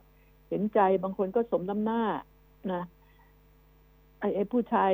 [0.49, 2.03] เห็นใจ บางคนก็สมน้ำหน้า
[2.73, 2.83] นะ
[4.21, 4.91] ไอ้ไอ้ผู้ชาย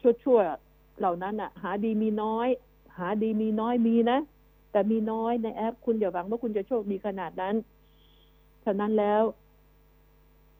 [0.00, 2.48] ชั่วๆเหล่านั้นอะหาดีมีน้อย
[2.98, 4.18] หาดีมีน้อยมีนะ
[4.72, 7.54] แต่มีน้อยในแอป คุณอย่าหวังว่าคุณจะโชคดีขนาดนั้น
[8.64, 9.22] ฉะนั้นแล้ว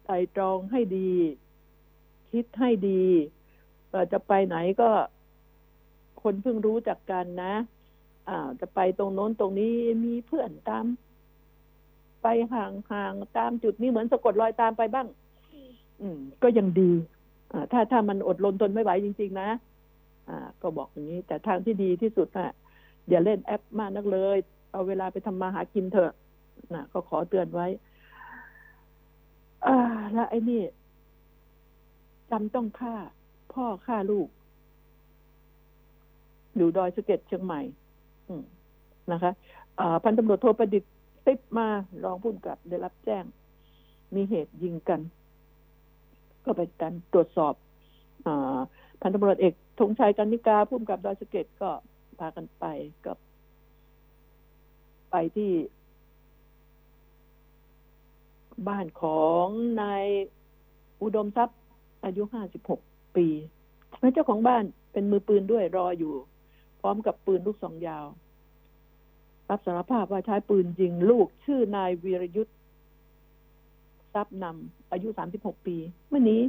[0.05, 1.13] ไตรตรองให้ดี
[2.33, 3.05] คิดให้ดี
[3.91, 4.91] เอ่อจะไปไหนก็
[6.23, 7.55] คนเพิ่งรู้จักกันนะ
[8.29, 10.87] อ่าจะไปตรงโน้นตรงนี้มีเพื่อนตาม
[12.23, 15.07] ไปห่างๆตามจุดนี้เหมือนสะกดรอยตามไปบ้าง
[16.01, 16.93] อืม ก็ยังดี
[17.53, 19.49] อ่าถ้าถ้ามันอดรนทนไม่ไหวจริง ๆ นะ
[20.29, 22.51] อ่า ก็บอกอย่างนี้ แต่ทางที่ดีที่สุดน่ะ
[23.09, 24.39] อย่าเล่นแอปมากนักเลย
[24.73, 26.13] เอาเวลาไปทำมาหากินเถอะ
[26.75, 27.67] นะก็ขอเตือนไว้
[29.67, 29.77] อ่า
[30.13, 30.61] แล้วไอ้นี่
[32.33, 32.95] จำต้องฆ่า
[33.53, 34.29] พ่อฆ่าลูก
[36.57, 37.61] อยู่ดอยสะเก็ดเชียงใหม่
[39.13, 39.33] นะคะ
[40.05, 40.93] พันตำรวจโทประดิษฐ์
[41.27, 41.69] ติบมา
[42.05, 43.25] รองผู้กับได้รับแจ้ง
[44.15, 45.01] มีเหตุยิงกัน
[46.45, 47.55] ก็เป็นการตรวจสอบ
[48.27, 48.29] อ
[49.01, 51.71] พันตำรวจเอกธงชัยกันนิกาผู้กำกับดอยสะเก็ดก็
[52.19, 52.65] พากันไป
[53.07, 53.19] กับ
[55.11, 55.53] ไปที่
[58.69, 59.47] บ้านของ
[59.81, 60.07] นาย
[61.03, 61.62] อุดมทรัพย์
[62.05, 62.81] อายุห้าสิบหก
[63.17, 63.27] ปี
[64.01, 66.15] และเจ้าของบ้านเป็นมือปืนด้วยรออยู่
[66.81, 68.07] พร้อมกับปืนลูกสองยาว
[69.49, 72.57] รับสารภาพว่าใช้ปืนยิงลูกชื่อนายวีรยุทธ์
[74.15, 75.77] ทรัพย์นำอายุสามสิบหกปี
[76.09, 76.41] เมื่อนี้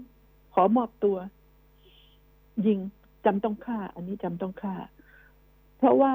[0.54, 1.18] ขอมอบตัว
[2.66, 2.80] ยิง
[3.26, 4.76] จำต้องฆ่า อันนี้จำต้องฆ่า
[5.78, 6.14] เพราะว่า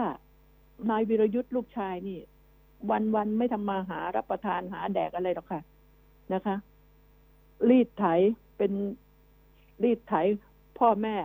[0.90, 2.18] นายวีรยุทธ์ลูกชายนี่
[2.90, 5.61] วันวันๆไม่ทำมาหารับประทานหาแดกอะไรหรอกค่ะ
[6.35, 6.57] นะคะ
[7.68, 8.05] รีดไถ
[8.57, 8.72] เป็น
[9.83, 10.14] รีดไถ
[10.79, 11.17] พ่อแม่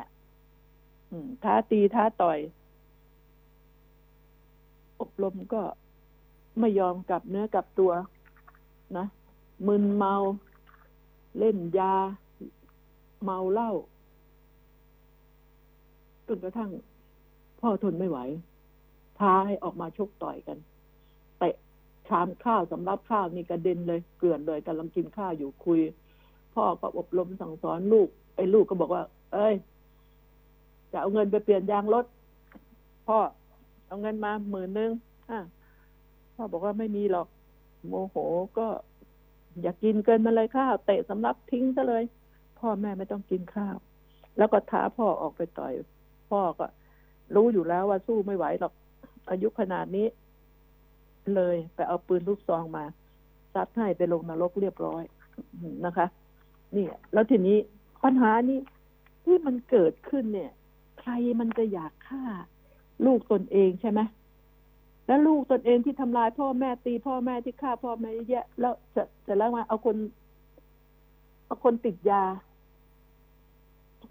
[1.44, 2.40] ท้าตีท้าต่อย
[5.02, 5.62] อบรมก็
[6.60, 7.92] ไม่ยอมกลับเนื้อกลับตัว
[8.98, 9.06] นะ
[9.68, 10.16] มึนเมา
[11.40, 11.94] เล่นยา
[13.24, 13.72] เมาเหล้า
[16.28, 16.72] จนกระทั่ง
[17.60, 18.20] พ่อทนไม่ไหว
[19.20, 20.58] ท้าให้ออกมาชกต่อยกัน
[21.40, 21.56] เตะ
[22.08, 25.80] ชามข้าวสำรับข้าวนี่กระเด็นเลย เกลื่อนเลยกำลังกินข้าวอยู่คุย
[26.54, 29.56] พ่อก็อบรมสั่งสอนลูก ไอ้ลูกก็บอกว่า เอ้ย
[30.92, 32.06] จะเอาเงินไปเปลี่ยนยางรถ
[33.08, 33.18] พ่อ
[33.88, 34.92] เอาเงินมาหมื่นหนึ่ง
[35.30, 35.40] อะ
[36.36, 37.28] พ่อบอกว่าไม่มีหรอก
[37.88, 38.16] โมโห
[38.58, 38.68] ก็
[39.62, 42.04] อยากกินเกินมาเลยข้าวเตะสำรับทิ้งซะเลย
[42.60, 43.76] พ่อแม่ไม่ต้องกินข้าว
[44.38, 45.74] แล้วก็ท้าพ่อออกไปต่อย
[46.30, 46.66] พ่อก็
[47.36, 48.74] รู้อยู่แล้วว่าสู้ไม่ไหวหรอก
[49.30, 50.08] อายุขนาดนี้
[51.36, 52.84] เลยไปเอาปืนลูกซองมา
[53.54, 55.04] ซัดให้ไปลงนรกเรียบร้อย
[55.86, 56.08] นะคะ
[56.76, 57.58] นี่ แล้วทีนี้
[58.04, 58.60] ปัญหานี้
[59.24, 60.52] ที่มันเกิดขึ้นเนี่ย
[61.00, 62.24] ใครมันจะอยากฆ่า
[63.06, 64.02] ลูกตนเองใช่ไหม
[65.08, 69.98] แล้วลูกตนเองที่ทำลายพ่อแม่ตีพ่อแม่ที่ฆ่าพ่อแม่เยอะแยะ แล้วจะจะแล้วมาเอาคน
[71.46, 72.24] เอาคนติดยา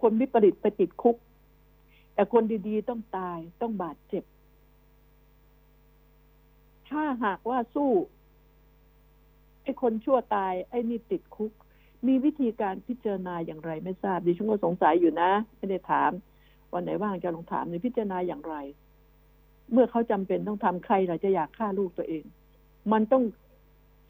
[0.02, 1.16] คนวิปริตไปติดคุก
[2.14, 4.24] แต่คนดีๆต้องตายต้องบาดเจ็บ
[6.88, 7.90] ถ้าหากว่าสู้
[9.62, 11.52] ไอ้คนชั่วตาย ไอ้นี่ติดคุก
[12.06, 16.10] มีวิธีการพิจารณาอย่างไรไม่ทราบดิฉันก็สงสัยอยู่นะ ไม่ได้ถาม
[16.72, 18.56] วันไหนว่างจะลองถามในพิจารณาอย่างไร
[19.72, 22.24] เมื่อเขาจำเป็นต้องทำใครเราจะอยากฆ่าลูกตัวเอง
[22.92, 23.22] มันต้อง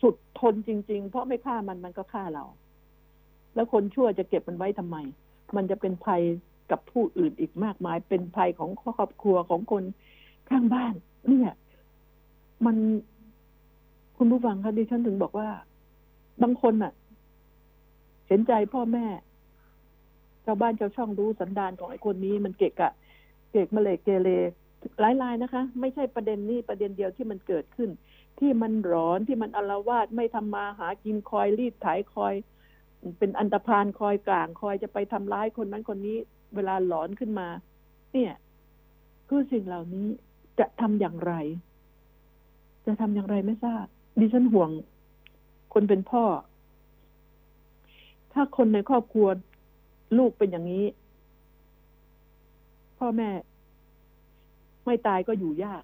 [0.02, 2.44] สุดทนจริง ๆ เพราะไม่ฆ่ามันมันก็ฆ่าเรา
[3.54, 4.96] แล้วคนชั่วจะเก็บมันไว้ทำไม
[5.56, 6.22] มันจะเป็นภัย
[6.70, 9.84] กับผู้อื่นอีกมากมาย เป็นภัยของครอบครัวของคน
[10.48, 10.94] ข้างบ้าน
[11.28, 11.54] เนี่ย
[12.66, 12.76] มัน
[14.16, 15.48] คุณผู้ฟังคะดิฉันถึงบอกว่า
[16.42, 16.92] บางคนน่ะ
[18.28, 19.06] เห็นใจพ่อแม่
[20.44, 22.92] ชาวบ้านชาวช่องรู้สันดานของไอ้คนนี้มันเกะกะ
[23.52, 24.28] เกกมะเลกเกเร
[25.00, 27.90] หลายรายนะคะ ไม่ใช่ประเด็นนี้ประเด็นเดียวที่มันเกิดขึ้น
[28.38, 32.34] ที่มันร้อนที่มันอลาวาดไม่ทำมาหากินคอยรีดไถคอย
[33.18, 36.16] เป็นอันตรพานคอยกลางคอยจะไปทำร้ายคนนั้นคนนี้
[36.54, 37.48] เวลาหลอนขึ้นมา
[38.12, 38.32] เนี่ย
[39.28, 40.06] คือสิ่งเหล่านี้
[40.58, 41.32] จะทำอย่างไร
[42.86, 43.84] จะทำอย่างไรไม่ทราบ
[44.20, 44.70] ดิฉันห่วง
[45.74, 46.24] คนเป็นพ่อ
[48.32, 49.28] ถ้าคนในครอบครัว
[50.18, 50.86] ลูกเป็นอย่างนี้
[52.98, 53.30] พ่อแม่
[54.86, 55.82] ไม่ตายก็อยู่ยาก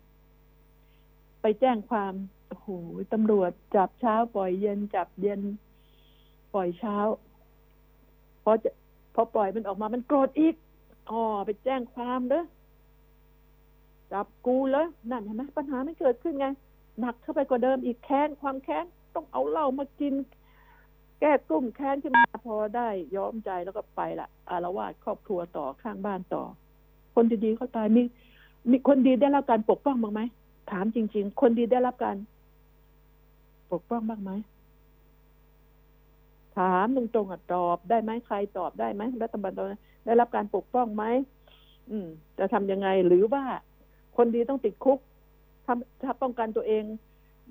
[1.43, 2.13] ไปแจ้งความ
[2.49, 2.69] โอ้โห
[3.13, 5.41] ตำรวจจับเช้า ปล่อยเย็นจับเย็น
[6.55, 6.97] ปล่อยเช้า
[8.43, 8.71] พอจะ
[9.15, 10.55] พอปล่อยมันออกมามันโกรธอีก
[11.11, 12.45] อ๋อไปแจ้งความเด้อ
[14.13, 16.47] จับกูเลยนั่นเห็นไหมปัญหาไม่เกิดขึ้นไง
[17.01, 18.85] หนักเข้าไปกว่าเดิมอีกแค้นความแค้น
[19.15, 20.15] ต้องเอาเหล้ามากิน
[21.21, 26.43] แก้กลุ่มแค้นขึ้นมาพอได้ยอมใจแล้วก็ไปละอารวาสครอบครัวต่อข้างบ้านต่อ
[27.15, 28.03] คนดีๆเขาตายมี
[28.71, 30.21] มีคนดีได้รับการปกป้องบ้างไหม
[30.71, 32.17] ถามจริง ๆ คนดีได้รับการ
[33.73, 34.33] ปกป้องบ้างไหม
[36.59, 41.05] ถามตรงๆอะตอบได้ไหมใครตอบได้ไหมรัฐบาลตอนนได้รับการปกป้องไหม
[41.91, 42.09] อืม
[42.39, 43.45] จะทำยังไงหรือว่า
[44.17, 44.99] คนดีต้องติดคุก
[45.67, 46.85] ทำถ้าป้องกันตัวเอง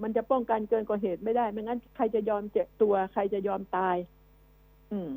[0.03, 3.95] มันจะป้องกันเกินกว่าเหตุไม่ได้ ไม่งั้นใครจะยอมเจ็บตัว ใครจะยอมตาย
[4.91, 5.09] อืม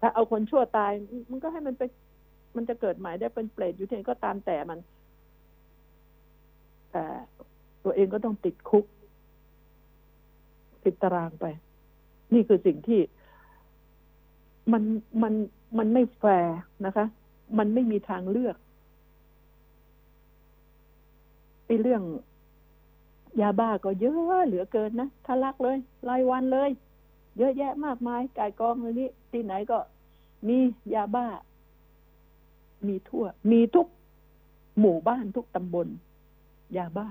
[0.00, 0.92] ถ้าเอาคนชั่วตาย
[1.30, 1.82] มันก็ให้มันไป
[2.56, 4.78] มันจะเกิดใหม่ได้เป็นเปรตอยู่ที่ไหนก็ตามแต่มัน
[6.92, 7.04] แต่
[7.84, 8.84] ตัวเองก็ต้องติดคุก
[10.84, 11.46] ติดตารางไป
[12.34, 13.00] นี่คือสิ่งที่
[14.72, 14.82] มัน
[15.22, 15.34] มัน
[15.78, 16.56] มันไม่แฟร์
[16.86, 17.06] นะคะ
[17.58, 18.56] มันไม่มีทางเลือก
[21.66, 22.02] ไอ้เรื่อง
[23.40, 25.76] ยาบ้าก็เยอะเหลือเกินนะทะลักเลย
[26.08, 26.70] รายวันเลย
[27.38, 29.78] เยอะแยะมากมายกายกองเลยนี่ที่ไหนก็
[30.48, 30.58] มี
[30.94, 31.26] ยาบ้า
[32.86, 33.86] มีทั่ว มีทุก
[34.80, 35.88] หมู่บ้านทุกตำบล
[36.76, 37.08] ยาบ้า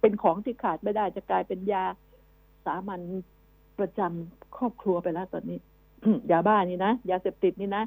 [0.00, 1.84] เป็นของที่ขาดไม่ได้จะกลายเป็นยา
[2.66, 3.00] สามัญ
[3.78, 5.58] ประจำครอบครัวไปแล้วตอนนี้
[6.30, 7.84] ยาบ้านี่นะยาเสพติดนี่นะ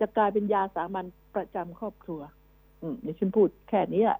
[0.00, 1.04] จะกลายเป็นยาสามัญ
[1.34, 2.20] ประจำครอบครัว
[2.80, 4.18] อืมเดี๋ยวฉันพูดแค่นี้อะ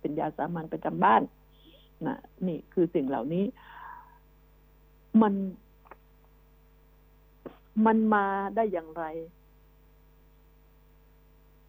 [0.00, 1.22] เป็นยาสามัญประจำบ้าน
[2.06, 3.44] นะนี่คือสิ่งเหล่านี้
[5.22, 5.34] มัน
[7.86, 8.26] มันมา
[8.56, 9.04] ได้อย่างไร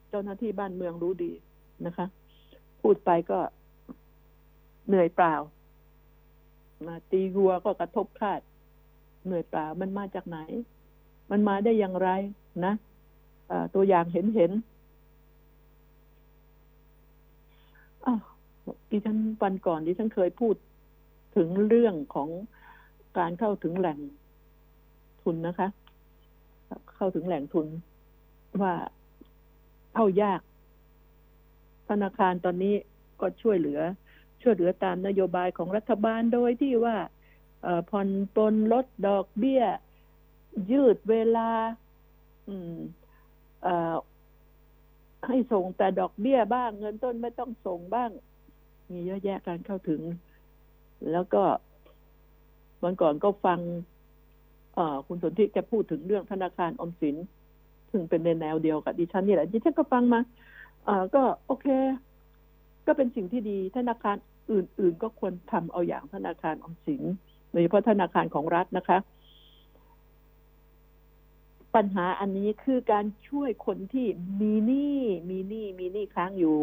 [0.09, 1.33] เจ้าหน้าที่บ้านเมืองรู้ดี
[1.85, 2.05] นะคะ
[2.81, 3.39] พูดไปก็
[4.87, 5.35] เหนื่อยเปล่า
[6.87, 8.41] นะตีรัวก็กระทบคาด
[9.25, 10.39] เหนื่อยเปล่ามันมาจากไหน
[11.31, 12.09] มันมาได้อย่างไร
[12.65, 14.51] นะะตัวอย่างเห็นเห็น
[18.05, 18.21] อ้าว
[18.89, 20.55] ดิฉันวันก่อนดิฉันเคยพูด
[21.35, 22.29] ถึงเรื่องของ
[23.17, 23.99] การเข้าถึงแหล่ง
[25.21, 25.69] ทุนนะคะ
[26.95, 27.67] เข้าถึงแหล่งทุน
[28.61, 28.73] ว่า
[29.93, 30.41] เข้ายาก
[31.89, 32.75] ธนาคารตอนนี้
[33.21, 33.79] ก็ช่วยเหลือ
[34.41, 36.95] ช่วยเหลือตามนโยบายของรัฐบาลโดยที่ว่า
[37.89, 39.63] ผ่อนปลนลดดอกเบี้ย
[40.71, 41.49] ยืดเวลา
[45.27, 48.09] ให้ส่งแต่ดอกเบี้ยบ้าง เงินต้นไม่ต้องส่งบ้าง
[48.93, 50.01] มีเยอะแยะการเข้าถึง
[51.11, 51.43] แล้วก็
[52.83, 53.59] วันก่อนก็ฟัง
[55.07, 57.15] คุณสนธิแกพูดถึงเรื่องธนาคารอมสิน
[57.91, 60.19] ซึ่งเป็นในแนวเดียวกับดิฉันนี่แหละดิฉันก็ฟังมา
[61.15, 61.67] ก็โอเค
[62.87, 64.15] ก็เป็นสิ่งที่ดีธนาคาร
[64.51, 67.01] อื่น ๆ ก็ควรทำเอาอย่างธนาคารอมสิน
[67.51, 68.97] โดยเฉพาะธนาคารของรัฐนะคะ
[71.75, 74.07] ปัญหาอันนี้คือการช่วยคนที่
[74.41, 76.57] มีหนี้มีหนี้มีหนี้ค้างอยู่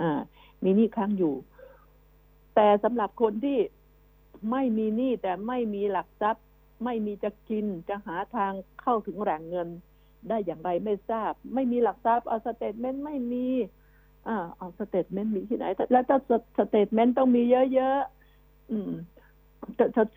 [0.00, 0.20] อ่า
[0.64, 1.34] มีหนี้ค้างอยู่
[2.54, 3.58] แต่สำหรับคนที่
[4.50, 6.44] ไม่มีหนี้แต่ไม่มีหลักทรัพย์
[6.84, 9.68] ไม่มีจะกินจะหาทางเข้าถึงแหล่งเงิน
[10.28, 13.46] ได้อย่างไรไม่ทราบ ไม่มีหลักทรัพย์เอา statement ไม่มี
[14.28, 16.18] อ่าเอา statement มีที่ไหน แล้วถ้า
[16.58, 18.90] statement ต้องมีเยอะๆอืม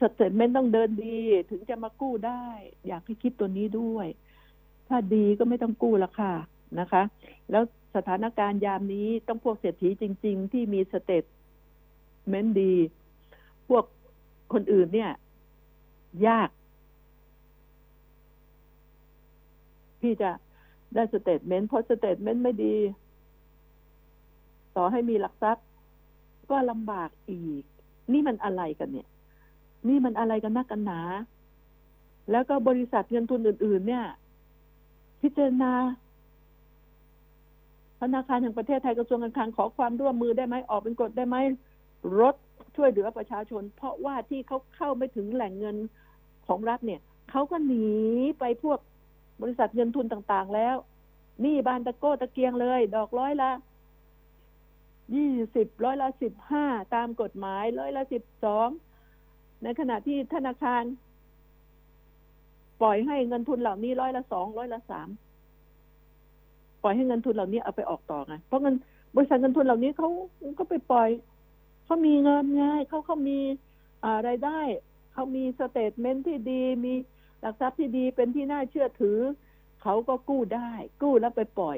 [0.02, 1.20] statement ต้องเดินดี
[1.50, 2.46] ถึงจะมากู้ได้
[2.88, 4.08] อยากให้คิดตัวนี้ด้วย
[4.88, 6.34] ถ้าดีก็ไม่ต้องกู้ละค่ะ
[6.80, 7.04] นะคะ
[7.52, 7.64] แล้ว
[7.96, 12.74] สถานการณ์ยามนี้ต้องพวกเศรษฐีจริง ๆ ที่มี statement ดี
[13.70, 13.86] พวก
[14.54, 15.12] คนอื่นเนี่ย
[16.28, 16.50] ยาก
[20.02, 20.30] ที่จะ
[20.96, 22.76] ได้ statement เพราะ statement ไม่ดี
[24.76, 25.66] ต่อให้มีหลักทรัพย์
[26.50, 27.64] ก็ลำบากอีก
[28.14, 29.08] นี่มันอะไรกันเนี่ย
[29.88, 31.02] นี่มันอะไรกันนักกันหนา
[32.32, 34.06] แล้วก็บริษัทเงินทุนอื่น ๆ เนี่ย
[35.22, 35.72] พิจารณา
[38.02, 41.38] ธนาคารแห่งประเทศไทยกระทรวงการคลังขอความร่วมมือได้ไหมออกเป็นกฎได้ไหม
[42.20, 42.36] ลด
[42.76, 45.78] ช่วยเหลือประชาชน เพราะว่าที่เขาเข้าไม่ถึงแหล่งเงิน
[46.48, 47.88] ของรัฐเนี่ยเขาก็หนี
[48.40, 48.80] ไปพวก
[49.42, 50.76] บริษัทเงินทุนต่างๆแล้ว
[51.46, 53.52] นี่บานตะโก้ตะเกียงเลย ดอกร้อยละ
[55.16, 58.70] ยี่สิบร้อยละสิบห้าตามกฎหมายร้อยละสิบสอง
[59.64, 60.84] ในขณะที่ธนาคาร
[62.82, 65.10] ปปล่อยให้เงินทุนเหล่านี้ร้อยละสองร้อยละสาม
[66.88, 68.76] ล่อยให้เงินทุนเหล่านี้เอาไปออกต่อไงเพราะเงิน
[69.16, 70.10] บริษัทเงินทุนเหล่านี้เขา
[70.60, 71.10] ก็ไปปล่อย
[71.86, 73.40] เขามีเงินไงเขาเขามี
[74.04, 74.60] อ่ารายได้
[75.14, 76.94] เขามี statement ที่ดี มี
[77.40, 79.20] หลักทรัพย์ที่ดีเป็นที่น่าเชื่อถือ
[79.82, 80.70] เขาก็กู้ได้
[81.02, 81.78] กู้แล้วไปปล่อย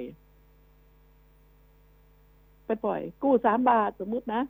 [2.66, 4.42] ไปปล่อย กู้สามบาทสมมุตินะ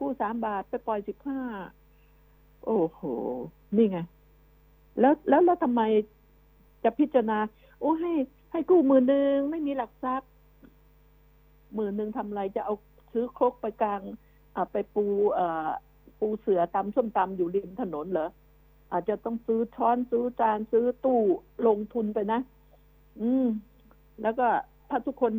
[0.00, 1.40] กู้สามบาทไปปล่อยสิบห้า
[2.64, 3.00] โอ้โห
[3.76, 3.98] นี่ไง
[5.00, 5.82] แล้วแล้วแล้วทำไม
[6.84, 7.38] จะพิจารณา
[7.80, 8.12] โอ้ให้
[8.52, 10.30] ให้กู้หมื่นหนึ่งไม่มีหลักทรัพย์
[11.74, 12.74] หมื่นหนึ่งทำอะไรจะเอา
[13.12, 14.00] ซื้อครกไปกลาง
[14.72, 15.04] ไปปู
[16.20, 18.28] ปูเสือตำส้มตำอยู่ริมถนนเหรอ
[18.92, 21.20] อาจจะต้องซื้อช้อนซื้อจานซื้อตู้
[21.66, 22.40] ลงทุนไปนะ
[23.20, 23.46] อืม
[24.22, 24.46] แล้วก็
[24.88, 25.32] ถ้าทุกคน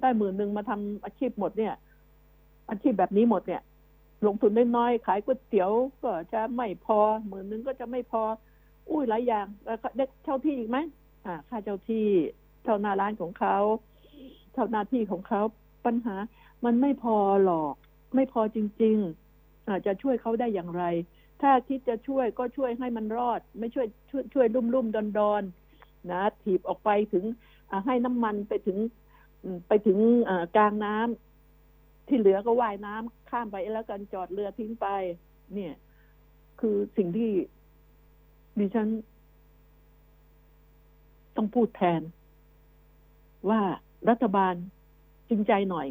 [0.00, 1.74] ได้หมื่นหนึ่งมาทำอาชีพหมดเนี่ย
[2.70, 3.62] อาชีพแบบนี้หมดเนี่ย
[4.26, 5.70] ลงทุนน้อยๆขายก๋วยเตี๋ยว
[6.02, 6.98] ก็จะไม่พอ
[7.28, 8.22] หมื่นหนึ่งก็จะไม่พอ
[8.90, 10.78] อุ้ยหลายอย่าง แล้วก็ได้เช่าที่อีกไหม
[11.24, 12.06] ค่าเช่าที่
[12.62, 13.56] เช่าหน้าร้านของเขา
[14.52, 15.40] เช่าหน้าที่ของเขา
[15.86, 16.16] ปัญหา
[16.64, 17.72] มันไม่พอหรอก
[18.14, 18.96] ไม่พอจริง
[19.34, 20.84] ๆ อาจจะช่วยเขาได้อย่างไร
[21.42, 27.24] ถ้าคิดจะช่วยก็ช่วยให้มันรอด ไม่ช่วยช่วยช่วยลุ่มลุ่มดอนดอนๆนะถีบออกไปถึง
[27.86, 28.78] ให้น้ำมันไปถึง
[29.68, 29.98] ไปถึง
[30.56, 34.86] กลางน้ำที่เหลือก็ว่ายน้ำข้ามไปแล้วกันจอดเรือทิ้งไป
[35.54, 35.74] เนี่ย
[36.60, 37.30] คือสิ่งที่
[38.58, 38.88] ดิฉัน
[41.36, 42.02] ต้องพูดแทน
[43.48, 43.60] ว่า
[44.08, 44.54] รัฐบาล
[45.28, 45.88] จริงใจหน่อย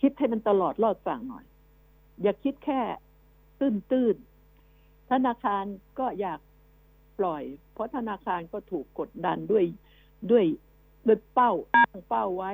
[0.00, 1.44] คิดให้มันตลอดรอดฝั่งหน่อย
[2.22, 2.80] อย่าคิดแค่
[3.58, 4.16] ตื้นตื้น
[5.10, 5.64] ธนาคาร
[5.98, 6.40] ก็อยาก
[7.18, 9.64] ปล่อย เพราะธนาคารก็ถูกกดดันด้วย
[10.30, 10.44] ด้วย
[11.06, 12.52] ด้วยเป้าตั้งเป้าไว้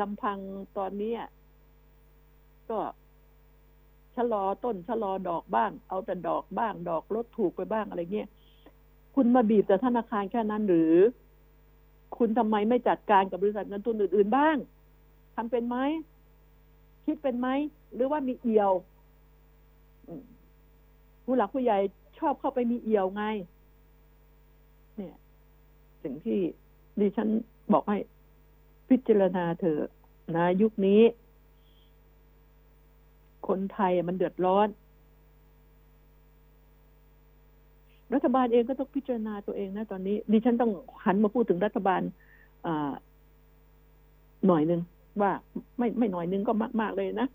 [0.00, 0.38] ลำพัง
[0.78, 1.14] ตอนนี้
[2.70, 2.78] ก็
[4.16, 8.28] ชะลอต้นชะลอดอกบ้าง เอาแต่ดอกบ้าง ดอกลดถูกไปบ้างอะไรเงี้ย
[9.14, 10.94] คุณมาบีบแต่ธนาคารแค่นั้นหรือ
[12.16, 14.56] คุณทำไมไม่จัดการกับบริษัทเงินทุนอื่นๆบ้าง
[15.34, 15.76] ทำเป็นไหม
[17.04, 17.48] คิดเป็นไหม
[17.94, 18.72] หรือว่ามีเอี่ยว
[21.24, 21.78] ผู้หลักผู้ใหญ่
[22.18, 23.24] ชอบเข้าไปมีเอี่ยวไง
[24.96, 25.14] เนี่ย
[26.02, 26.40] สิ่งที่
[27.00, 27.28] ดิฉัน
[27.72, 27.98] บอกให้
[28.88, 29.82] พิจารณาเถอะ
[30.36, 31.02] นะ ยุคนี้
[33.48, 34.68] คนไทยมันเดือดร้อน
[38.14, 40.72] รัฐบาลเองก็ต้องพิจารณาตัวเองนะตอนนี้ดิฉันต้อง
[41.04, 42.02] หันมาพูดถึงรัฐบาล
[44.46, 44.80] หน่อยหนึ่ง
[45.20, 45.32] ว่า
[45.78, 47.28] ไม่ไม่หน่อยหนึงก็มากมากเลยนะ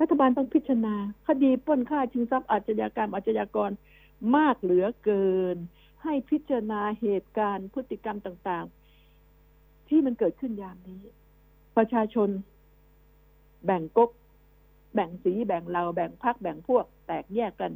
[0.00, 0.94] รัฐบาลต้องพิจารณา
[1.26, 3.70] คดีปล้นฆ่าชิงทรัพย์อาชญากรรมอาชญากร
[4.36, 5.56] มากเหลือเกิน
[6.02, 11.00] ให้พิจารณาเหตุการณ์พฤติกรรมต่างๆ ที่มันเกิดขึ้นยามนี้
[11.76, 12.28] ประชาชน
[13.64, 14.10] แบ่งก๊ก
[14.94, 17.72] แบ่งสีแบ่งเราแบ่งพรรคแบ่งพวก แตกแยกกัน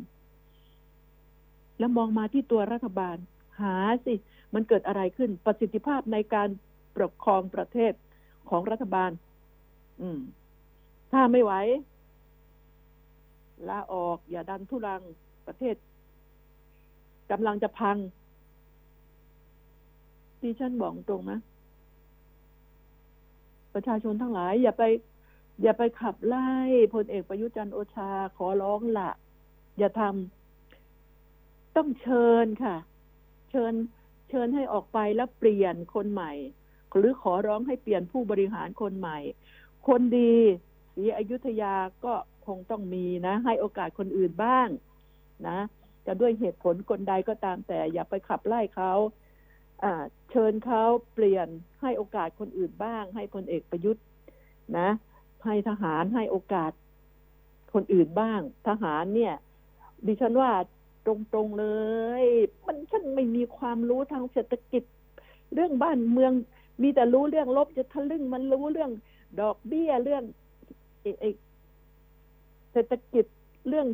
[1.78, 3.16] แล้วมองมาที่ตัวรัฐบาล
[3.60, 4.14] หาสิ
[4.54, 6.48] มันเกิดอะไรขึ้น ประสิทธิภาพในการ
[6.96, 7.92] ปกครองประเทศ
[8.50, 9.10] ของรัฐบาล
[10.00, 10.18] อืม
[11.12, 11.52] ถ้าไม่ไหว
[13.68, 15.02] ลาออก อย่าดันทุรัง
[15.46, 15.76] ประเทศ
[17.30, 17.96] กำลังจะพัง
[20.42, 21.40] ดิฉันบอกตรงนะ
[23.74, 24.82] ประชาชนทั้งหลาย อย่าไป
[25.62, 26.50] อย่าไปขับไล่
[26.94, 29.10] พลเอกประยุจันโอชาขอร้องละ
[29.78, 30.45] อย่าทำ
[31.76, 32.76] ต้องเชิญค่ะ
[33.50, 33.74] เชิญ
[34.30, 36.32] เชิญให้ออกไปแล้วเปลี่ยนคนใหม่
[36.98, 39.18] หรือขอร้องให้เปลี่ยนผู้บริหารคนใหม่
[39.88, 40.36] คนดี
[40.94, 41.74] ศรีอยุธยา
[42.04, 42.14] ก็
[42.46, 44.68] คงต้องมีนะ ให้โอกาสคนอื่นบ้าง
[45.48, 45.58] นะ
[46.06, 48.92] จะด้วยเหตุผลคนใดก็ตามแต่อย่าไปขับไล่เขา
[49.82, 50.82] อ่าเชิญเขา
[51.14, 51.48] เปลี่ยน
[51.82, 54.04] ให้โอกาสคนอื่นบ้าง ให้พลเอกประยุทธ์
[54.78, 54.88] นะ
[55.44, 56.72] ให้ทหารให้โอกาส
[57.74, 59.34] คนอื่นบ้าง ทหารเนี่ย
[60.06, 60.50] ดิฉันว่า
[61.06, 61.66] ตรงๆเล
[62.22, 62.24] ย
[62.66, 64.82] มันช่างไม่มีความรู้ทางเศรษฐกิจ
[65.54, 66.32] เรื่องบ้านเมือง
[66.82, 68.90] มีแต่รู้เรื่องลบจะทะลึ่งมันรู้เรื่อง
[69.40, 70.22] ดอกเบี้ยเรื่อง
[71.00, 71.30] ไอ้ไอ้
[72.72, 73.24] เศรษฐกิจ
[73.68, 73.86] เรื่อง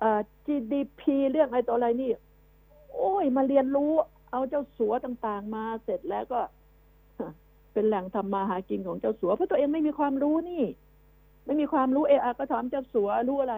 [0.00, 2.10] เอ่อ GDP เรื่องอะไรต่ออะไรนี่
[2.94, 3.92] โอ้ย มาเรียนรู้
[4.30, 6.40] เอาเจ้าสัวต่างๆ มาเสร็จแล้วก็
[7.72, 10.62] เป็นแหล่งทำมาหากินของเจ้าสัวเพราะตัวเองไม่มีความรู้นี่
[11.46, 13.56] ไม่มีความรู้เออก็ถามเจ้าสัวรู้อะไร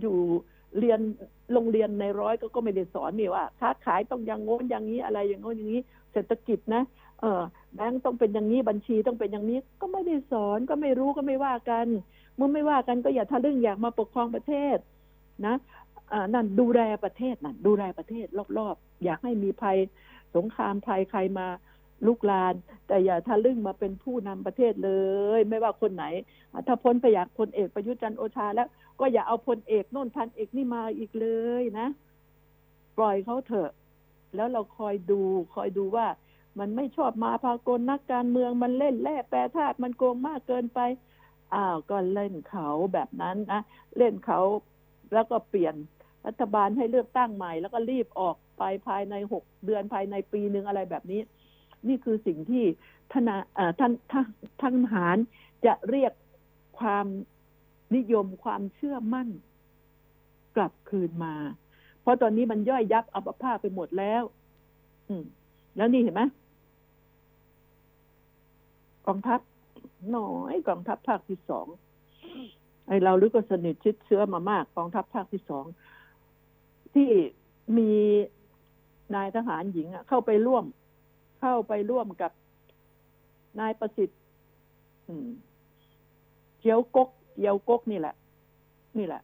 [0.00, 0.18] อยู่
[0.78, 1.00] เรียน
[1.52, 6.82] โรงเรียนในร้อยก็ก็ไม่ได้สอนนี่ว่าค้าขายต้องอย่างโน้นอย่างนี้อะไรอย่างโน้นอย่างนี้ เศรษฐกิจนะ
[7.20, 7.42] เออ
[7.74, 11.86] แบงก์ต้องเป็นอย่างนี้บัญชีต้องเป็นอย่างนี้ ก็ไม่ได้สอนก็ไม่รู้ก็ไม่ว่ากัน
[12.36, 14.76] เมื่อไม่ว่ากันก็อย่าทะลึ่งอยากมาปกครองประเทศ
[15.46, 15.56] นะ
[16.34, 18.26] นั่นดูแลประเทศนั่นดูแลประเทศ
[18.58, 19.78] รอบๆ อยากให้มีภัย
[20.36, 21.46] สงครามภัยใครมา
[22.06, 22.54] ลุกลาน
[22.88, 24.90] แต่อย่าทะลึ่งมาเป็นผู้นำประเทศเล
[25.38, 26.04] ย ไม่ว่าคนไหน
[26.66, 28.68] ถ้าพ้นไปอยากพลเอกประยุทธ์จันโอชาแล้ว
[29.00, 31.28] ก็อย่าเอาพลเอกโน่นพันเอกนี่มาอีกเล
[31.60, 31.88] ยนะ
[32.96, 33.70] ปล่อยเขาเถอะ
[34.34, 35.22] แล้วเราคอยดู
[35.54, 36.06] คอยดูว่า
[36.58, 40.80] มันไม่ชอบมาพากลนักการเมืองมันเล่นแร่แปรธาตุมันโกงมากเกินไป
[41.54, 43.60] อ้าวก็เล่นเขาแบบนั้นนะ
[43.96, 44.40] เล่นเขา
[45.12, 45.74] แล้วก็เปลี่ยน
[46.26, 51.20] รัฐบาลให้เลือกตั้งใหม่ แล้วก็รีบออกไปภายในหกเดือนภายในปีหนึ่งอะไรแบบนี้
[51.88, 52.64] นี่คือสิ่งที่
[53.12, 53.24] ท่าน
[53.78, 54.26] ท่านท่าน
[54.60, 55.16] ท่านทหาร
[55.66, 56.12] จะเรียก
[56.78, 57.06] ความ
[57.96, 59.28] นิยมความเชื่อมั่น
[60.56, 61.34] กลับคืนมา
[62.00, 64.22] เพราะตอนนี้มันย่อยยับอัปภาพไปหมดแล้ว
[65.08, 65.24] อืม
[65.76, 66.22] แล้วนี่เห็นไหม
[69.06, 69.40] กองทัพ
[70.16, 71.66] น้อยกองทัพภาคที่สอง
[72.86, 75.64] ไอเราหรือก็สนิทชิดเชื้อมามากกองทัพภาคที่สอง
[76.94, 77.10] ที่
[77.78, 77.92] มี
[79.14, 80.64] นายทหารหญิงอะเข้าไปร่วม
[81.40, 82.32] เข้าไปร่วมกับ
[83.60, 84.20] นายประสิทธิ์
[86.58, 88.14] เจียวกก เจียวกกนี่แหละ
[88.98, 89.22] นี่แหละ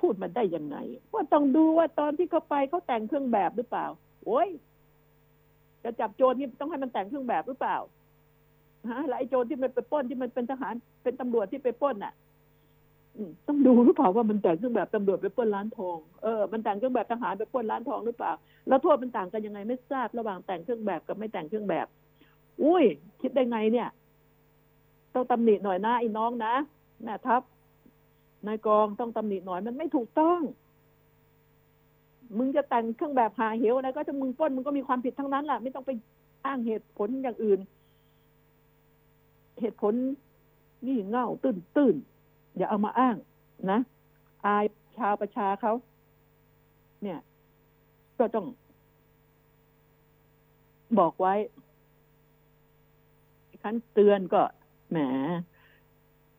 [0.00, 0.76] พูดมันได้ยังไง
[1.12, 3.86] ว่าต้องดูว่าตอนที่เขาไปเขาแต่งเครื่องแบบหรือเปล่า
[4.24, 4.48] โอ้ย
[5.84, 7.76] จะจับโจรนี่ต้องให้มันแต่งเครื่องแบบหรือเปล่า
[8.90, 12.14] ฮะแล้วไอ้โจรที่มันไปป้นที่มันเป็นทหารเป็นตำรวจที่ไปป้นน่ะ
[13.48, 18.32] ต้องดูหรือเปล่าว่ามันแต่งเครื่องแบบตำรวจไปป้นร้านทองเออมันแต่งเครื่องแบบทหารไปป้นร้านทองหรือเปล่า
[18.68, 21.86] แล้วโทษมันต่างกันยังไงไม่ทราบระหว่างแต่งเครื่องแบบกับไม่แต่งเครื่องแบบ
[22.62, 22.84] อุ้ย
[23.20, 23.88] คิดได้ไงเนี่ย
[25.14, 26.54] ต้องตำหนิหน่อยนะไอ้น้องนะ
[27.02, 27.42] แม่ทัพ
[28.46, 30.40] นายกองต้องตำหนิหน่อยมันไม่ถูกต้อง
[32.38, 35.90] มึงจะแต่งเครื่องแบบหาเหวอะก็จะมึงป้นมึงก็มีความผิดทั้งนั้นแหละไม่ต้องไป
[36.44, 37.60] อ้างเหตุผลอย่างอื่น
[39.60, 39.94] เหตุผล
[40.86, 41.94] นี่เง่าตื้นตื้น
[42.56, 43.16] อย่าเอามาอ้าง
[43.70, 43.78] นะ
[44.46, 44.64] อาย
[44.98, 45.72] ชาวประชาเขา
[47.02, 47.18] เนี่ย
[48.18, 48.46] ก็ต้อง
[50.98, 51.34] บอกไว้
[53.62, 54.42] คันเตือนก็
[54.92, 54.98] แหม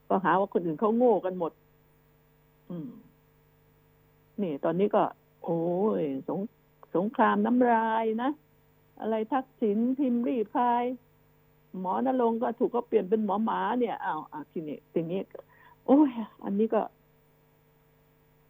[0.08, 1.52] ก็หาว่าคนอื่นเขาโง่กันหมด
[2.70, 2.90] อืม
[4.42, 5.04] นี่ ตอนนี้ก็
[5.44, 5.60] โอ้
[6.02, 6.40] ยสง
[6.96, 8.30] สงครามน้ำลายนะ
[9.02, 10.84] อะไรทักษิณพิมรีพาย
[11.80, 15.20] หมอนรงก็ถูกก็เปลี่ยนเป็นหมอหมาเนี่ยอ้าวอะทีนี้ทีนี้
[15.86, 16.10] โอ้ย
[16.44, 16.82] อันนี้ก็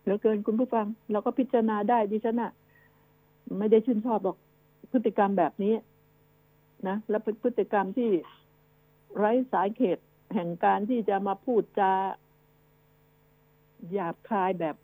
[0.02, 2.52] เหลือเกินคุณผู้ฟัง เราก็พิจารณาได้ดิฉันอะ
[3.60, 4.38] ไม่ได้ชื่นชอบหรอก
[4.92, 5.74] พฤติกรรมแบบนี้
[6.88, 8.10] นะ และพฤติกรรมที่
[9.18, 9.98] ไร้สายเขต
[10.34, 11.92] แห่งการที่จะมาพูดจา
[13.92, 14.76] หยาบคายแบบ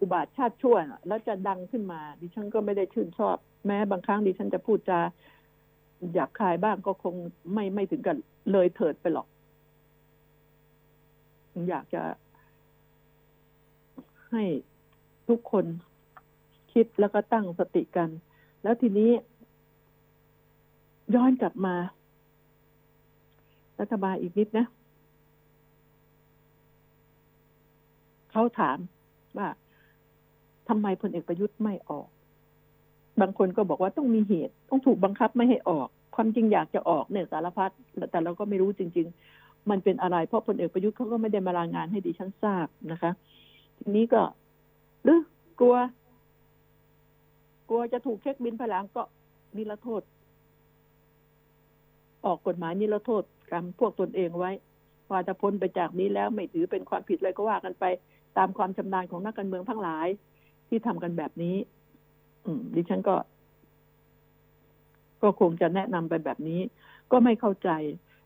[0.00, 0.76] อุบาทชาติชั่ว
[1.06, 5.00] แล้วจะดังขึ้นมา ดิฉันก็ไม่ได้ชื่นชอบ แม้บางครั้งดิฉันจะพูดจา
[6.12, 7.14] หยาบคายบ้างก็คง
[7.52, 8.16] ไม่ไม่ถึงกับ
[8.52, 9.26] เลยเถิดไปหรอก
[11.68, 12.02] อยากจะ
[14.30, 14.44] ให้
[15.28, 15.64] ทุกคน
[16.72, 18.08] คิดแล้วก็ตั้งสติกัน
[18.62, 19.10] แล้วทีนี้
[21.14, 21.74] ย้อนกลับมา
[23.80, 24.66] รัฐบาลอีกนิดนะ
[28.32, 28.78] เขาถาม
[29.38, 29.48] ว่า
[30.68, 32.08] ทำไมพลเอกประยุทธ์ไม่ออก
[33.20, 37.70] บางคนก็บอกว่าต้องมีเหตุ ต้องถูกบังคับไม่ให้ออก ความจริงอยากจะออกเนี่ยสารพัด
[38.10, 39.06] แต่เราก็ไม่รู้จริง
[39.38, 43.12] ๆ มันเป็นอะไร เพราะพลเอกประยุทธ์เขาก็ไม่ได้มารายงานให้ดิฉันทราบนะคะ
[43.78, 44.22] ทีนี้ก็
[45.04, 45.20] หรือ
[45.60, 45.76] กลัว
[47.68, 49.02] กลัวจะถูกเช็คบินภายหลังก็
[49.56, 50.02] นิรโทษ
[52.26, 54.50] ออกกฎหมายนิรโทษ กรรมพวกตนเองไว้
[55.10, 57.84] ว่าจะพ้นไปจากนี้แล้วไม่ถือเป็นความผิดเลยก็ว่ากันไป
[58.38, 60.08] ตามความชำนาญของนักการเมืองทั้งหลาย
[60.68, 61.56] ที่ทำกันแบบนี้
[62.44, 63.16] อืมดิฉันก็
[65.22, 66.60] ก็คงจะแนะนำไปแบบนี้
[67.12, 67.70] ก็ไม่เข้าใจ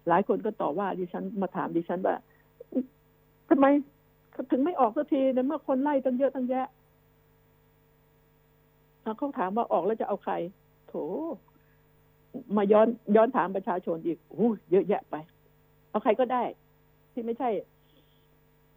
[0.08, 2.16] หลายคนก็ต่อว่า ดิฉันมาถามดิฉันว่า
[3.48, 3.66] ทำไม
[4.50, 6.66] ถึงไม่ออกสักทีในเมื่อคนไล่ตั้งเยอะตั้งแยะ
[9.02, 10.34] แล้วเขาถามว่าออกแล้วจะเอาใคร
[10.88, 10.94] โถ
[12.56, 15.14] มาย้อนย้อนถามประชาชนอีกโอ้เยอะแยะไป
[15.90, 16.42] เอาใครก็ได้
[17.12, 17.50] ที่ไม่ใช่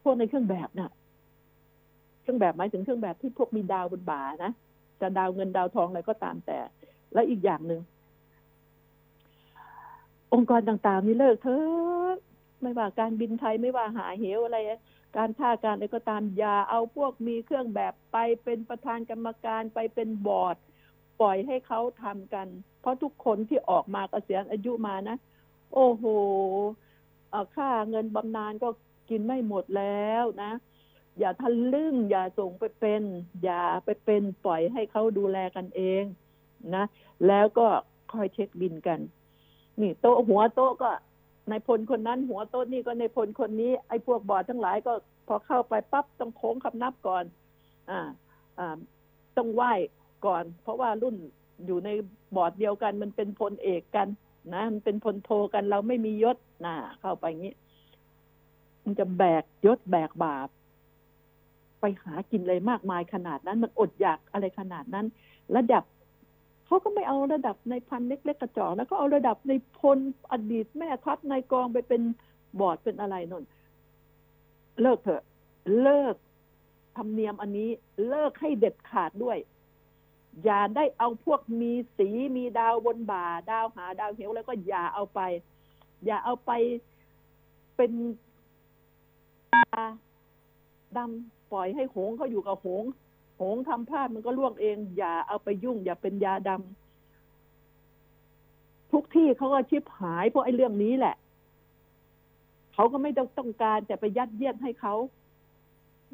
[0.03, 0.91] พวกในเครื่องแบบน่ะ
[2.21, 4.51] เครื่องแบบหมายถึงเครื่องแบบที่พวกมีดาวบนบ่านะ
[5.01, 6.57] จะดาวเงินดาวทองอะไรก็ตามแต่
[7.13, 7.81] และอีกอย่างหนึ่ง
[10.33, 12.15] องค์กรต่างๆนี่เลิกเถอะ
[12.61, 14.57] ไม่ว่าการบินไทยไม่ว่าหาเหวอะไร
[15.17, 20.55] การท่าการอะไรก็ตามอย่าเอาพวกมีเครื่องแบบไปเป็นประธานกรรมการไปเป็นบอร์ด
[21.21, 22.47] ปล่อยให้เขาทำกัน
[22.85, 25.17] เพราะทุกคนที่ออกมาเกษียณอายุมานะ
[25.73, 26.03] โอ้โห
[27.55, 28.69] ค่าเงินบำนาญก็
[29.09, 30.51] กินไม่หมดแล้วนะ
[31.19, 33.01] อย่าทะลึ่ง อย่าส่งไปเป็น
[33.43, 36.03] อย่าไปเป็นปล่อยให้เขาดูแลกันเอง
[36.75, 36.85] นะ
[37.27, 37.67] แล้วก็
[38.11, 38.99] คอยเช็คบิลกัน
[39.81, 44.93] นี่โต๊ะหัวโต๊ะก็นายพลคนนั้น หัวโต๊ะนี่ก็นายพลคนนี้ไอ้พวกบอร์ดทั้งหลายก็
[45.27, 47.23] พอเข้าไปปั๊บต้องโค้งคำนับก่อน
[47.89, 47.99] อ่า
[48.59, 48.77] อ่า
[49.37, 49.73] ต้องไหว้
[50.25, 51.15] ก่อน เพราะว่ารุ่น
[51.65, 51.89] อยู่ใน
[52.35, 54.07] บอร์ดเดียวกัน มันเป็นพลเอกกัน
[54.53, 57.53] นะมันเป็นพลโทกันเราไม่มียศน่ะ เข้าไปงี้
[58.83, 60.49] มันจะแบกยศแบกบ่า
[61.79, 65.05] ไปหากินอะไรมากมายขนาดนั้น มันอดอยากอะไรขนาดนั้น
[65.55, 65.83] ระดับ
[66.65, 69.97] เขาก็ไม่เอาระดับในพันเล็กๆกระจอกแล้วก็เอาระดับในพล
[70.31, 72.01] อดีตแม่ทัพนายกองไปเป็น
[72.59, 73.43] บอร์ดเป็นอะไรนน
[74.81, 75.23] เลิกเถอะ
[75.81, 76.15] เลิก
[76.97, 77.69] ธรรมเนียมอันนี้
[78.09, 79.37] เลิกให้เด็ดขาดด้วย
[80.43, 85.19] อย่าได้เอาพวกมีสีมีดาวบนบ่า ดาวหาดาวเหวแล้วก็อย่าเอาไป
[86.05, 86.51] อย่าเอาไป
[87.75, 87.91] เป็น
[89.53, 89.63] ตา
[90.97, 92.83] ดำปล่อยให้หงเขาอยู่กับหง
[93.41, 101.15] หงทำพลาดมันก็ล่วงเอง อย่าเอาไปยุ่ง อย่าเป็นยาดำทุกที่เขาก็ชิบหายเพราะไอ้เรื่องนี้แหละ
[102.73, 104.95] เขาก็ไม่ต้องการแต่ไปยัดเยียดให้เขา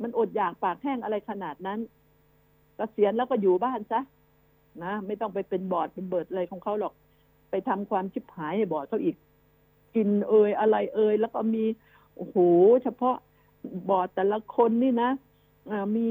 [0.02, 1.80] มันอดอยากปากแห้งอะไรขนาดนั้น
[2.88, 4.02] กเกษียณแล้วก็อยู่บ้านซะ
[4.84, 6.94] นะไม่ต้องไปเป็นบอร์ดเป็นเบิร์ดอะไรของเขาหรอก
[7.50, 9.16] ไปทำความชิบหายให้บอร์ดเขาอีก
[9.96, 11.64] กินเอ่ยอะไรเอ่ยแล้วก็มี
[12.16, 12.38] โอ้โห
[12.84, 13.16] เฉพาะ
[13.90, 15.12] บอร์ดแต่ละคนนี่นะ
[15.96, 16.10] มี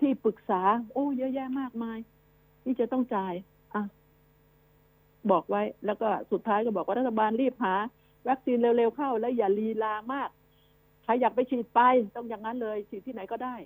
[0.00, 0.62] ที่ปรึกษา
[0.92, 1.98] โอ้เยอะแยะมากมาย
[2.64, 3.34] ที่จะต้องจ่าย
[3.74, 3.82] อะ
[5.30, 7.74] บอกไว้ แล้วก็สุดท้ายก็บอกว่ารัฐบาลรีบหา
[8.28, 10.28] วัคซีนเร็วๆเข้า แล้วอย่าลีลามาก
[11.04, 11.80] ใครอยากไปฉีดไป
[12.16, 13.56] ต้องอย่างนั้นเลย ฉีดที่ไหนก็ได้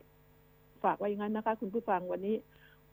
[0.85, 2.37] ฝากไว้อย่างนั้นนะคะ คุณผู้ฟังวันนี้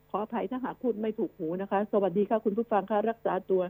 [0.09, 3.61] ขออภัยถ้าหากพูดไม่ถูกหูนะคะ สวัสดีค่ะคุณผู้ฟังค่ะรักษาตัว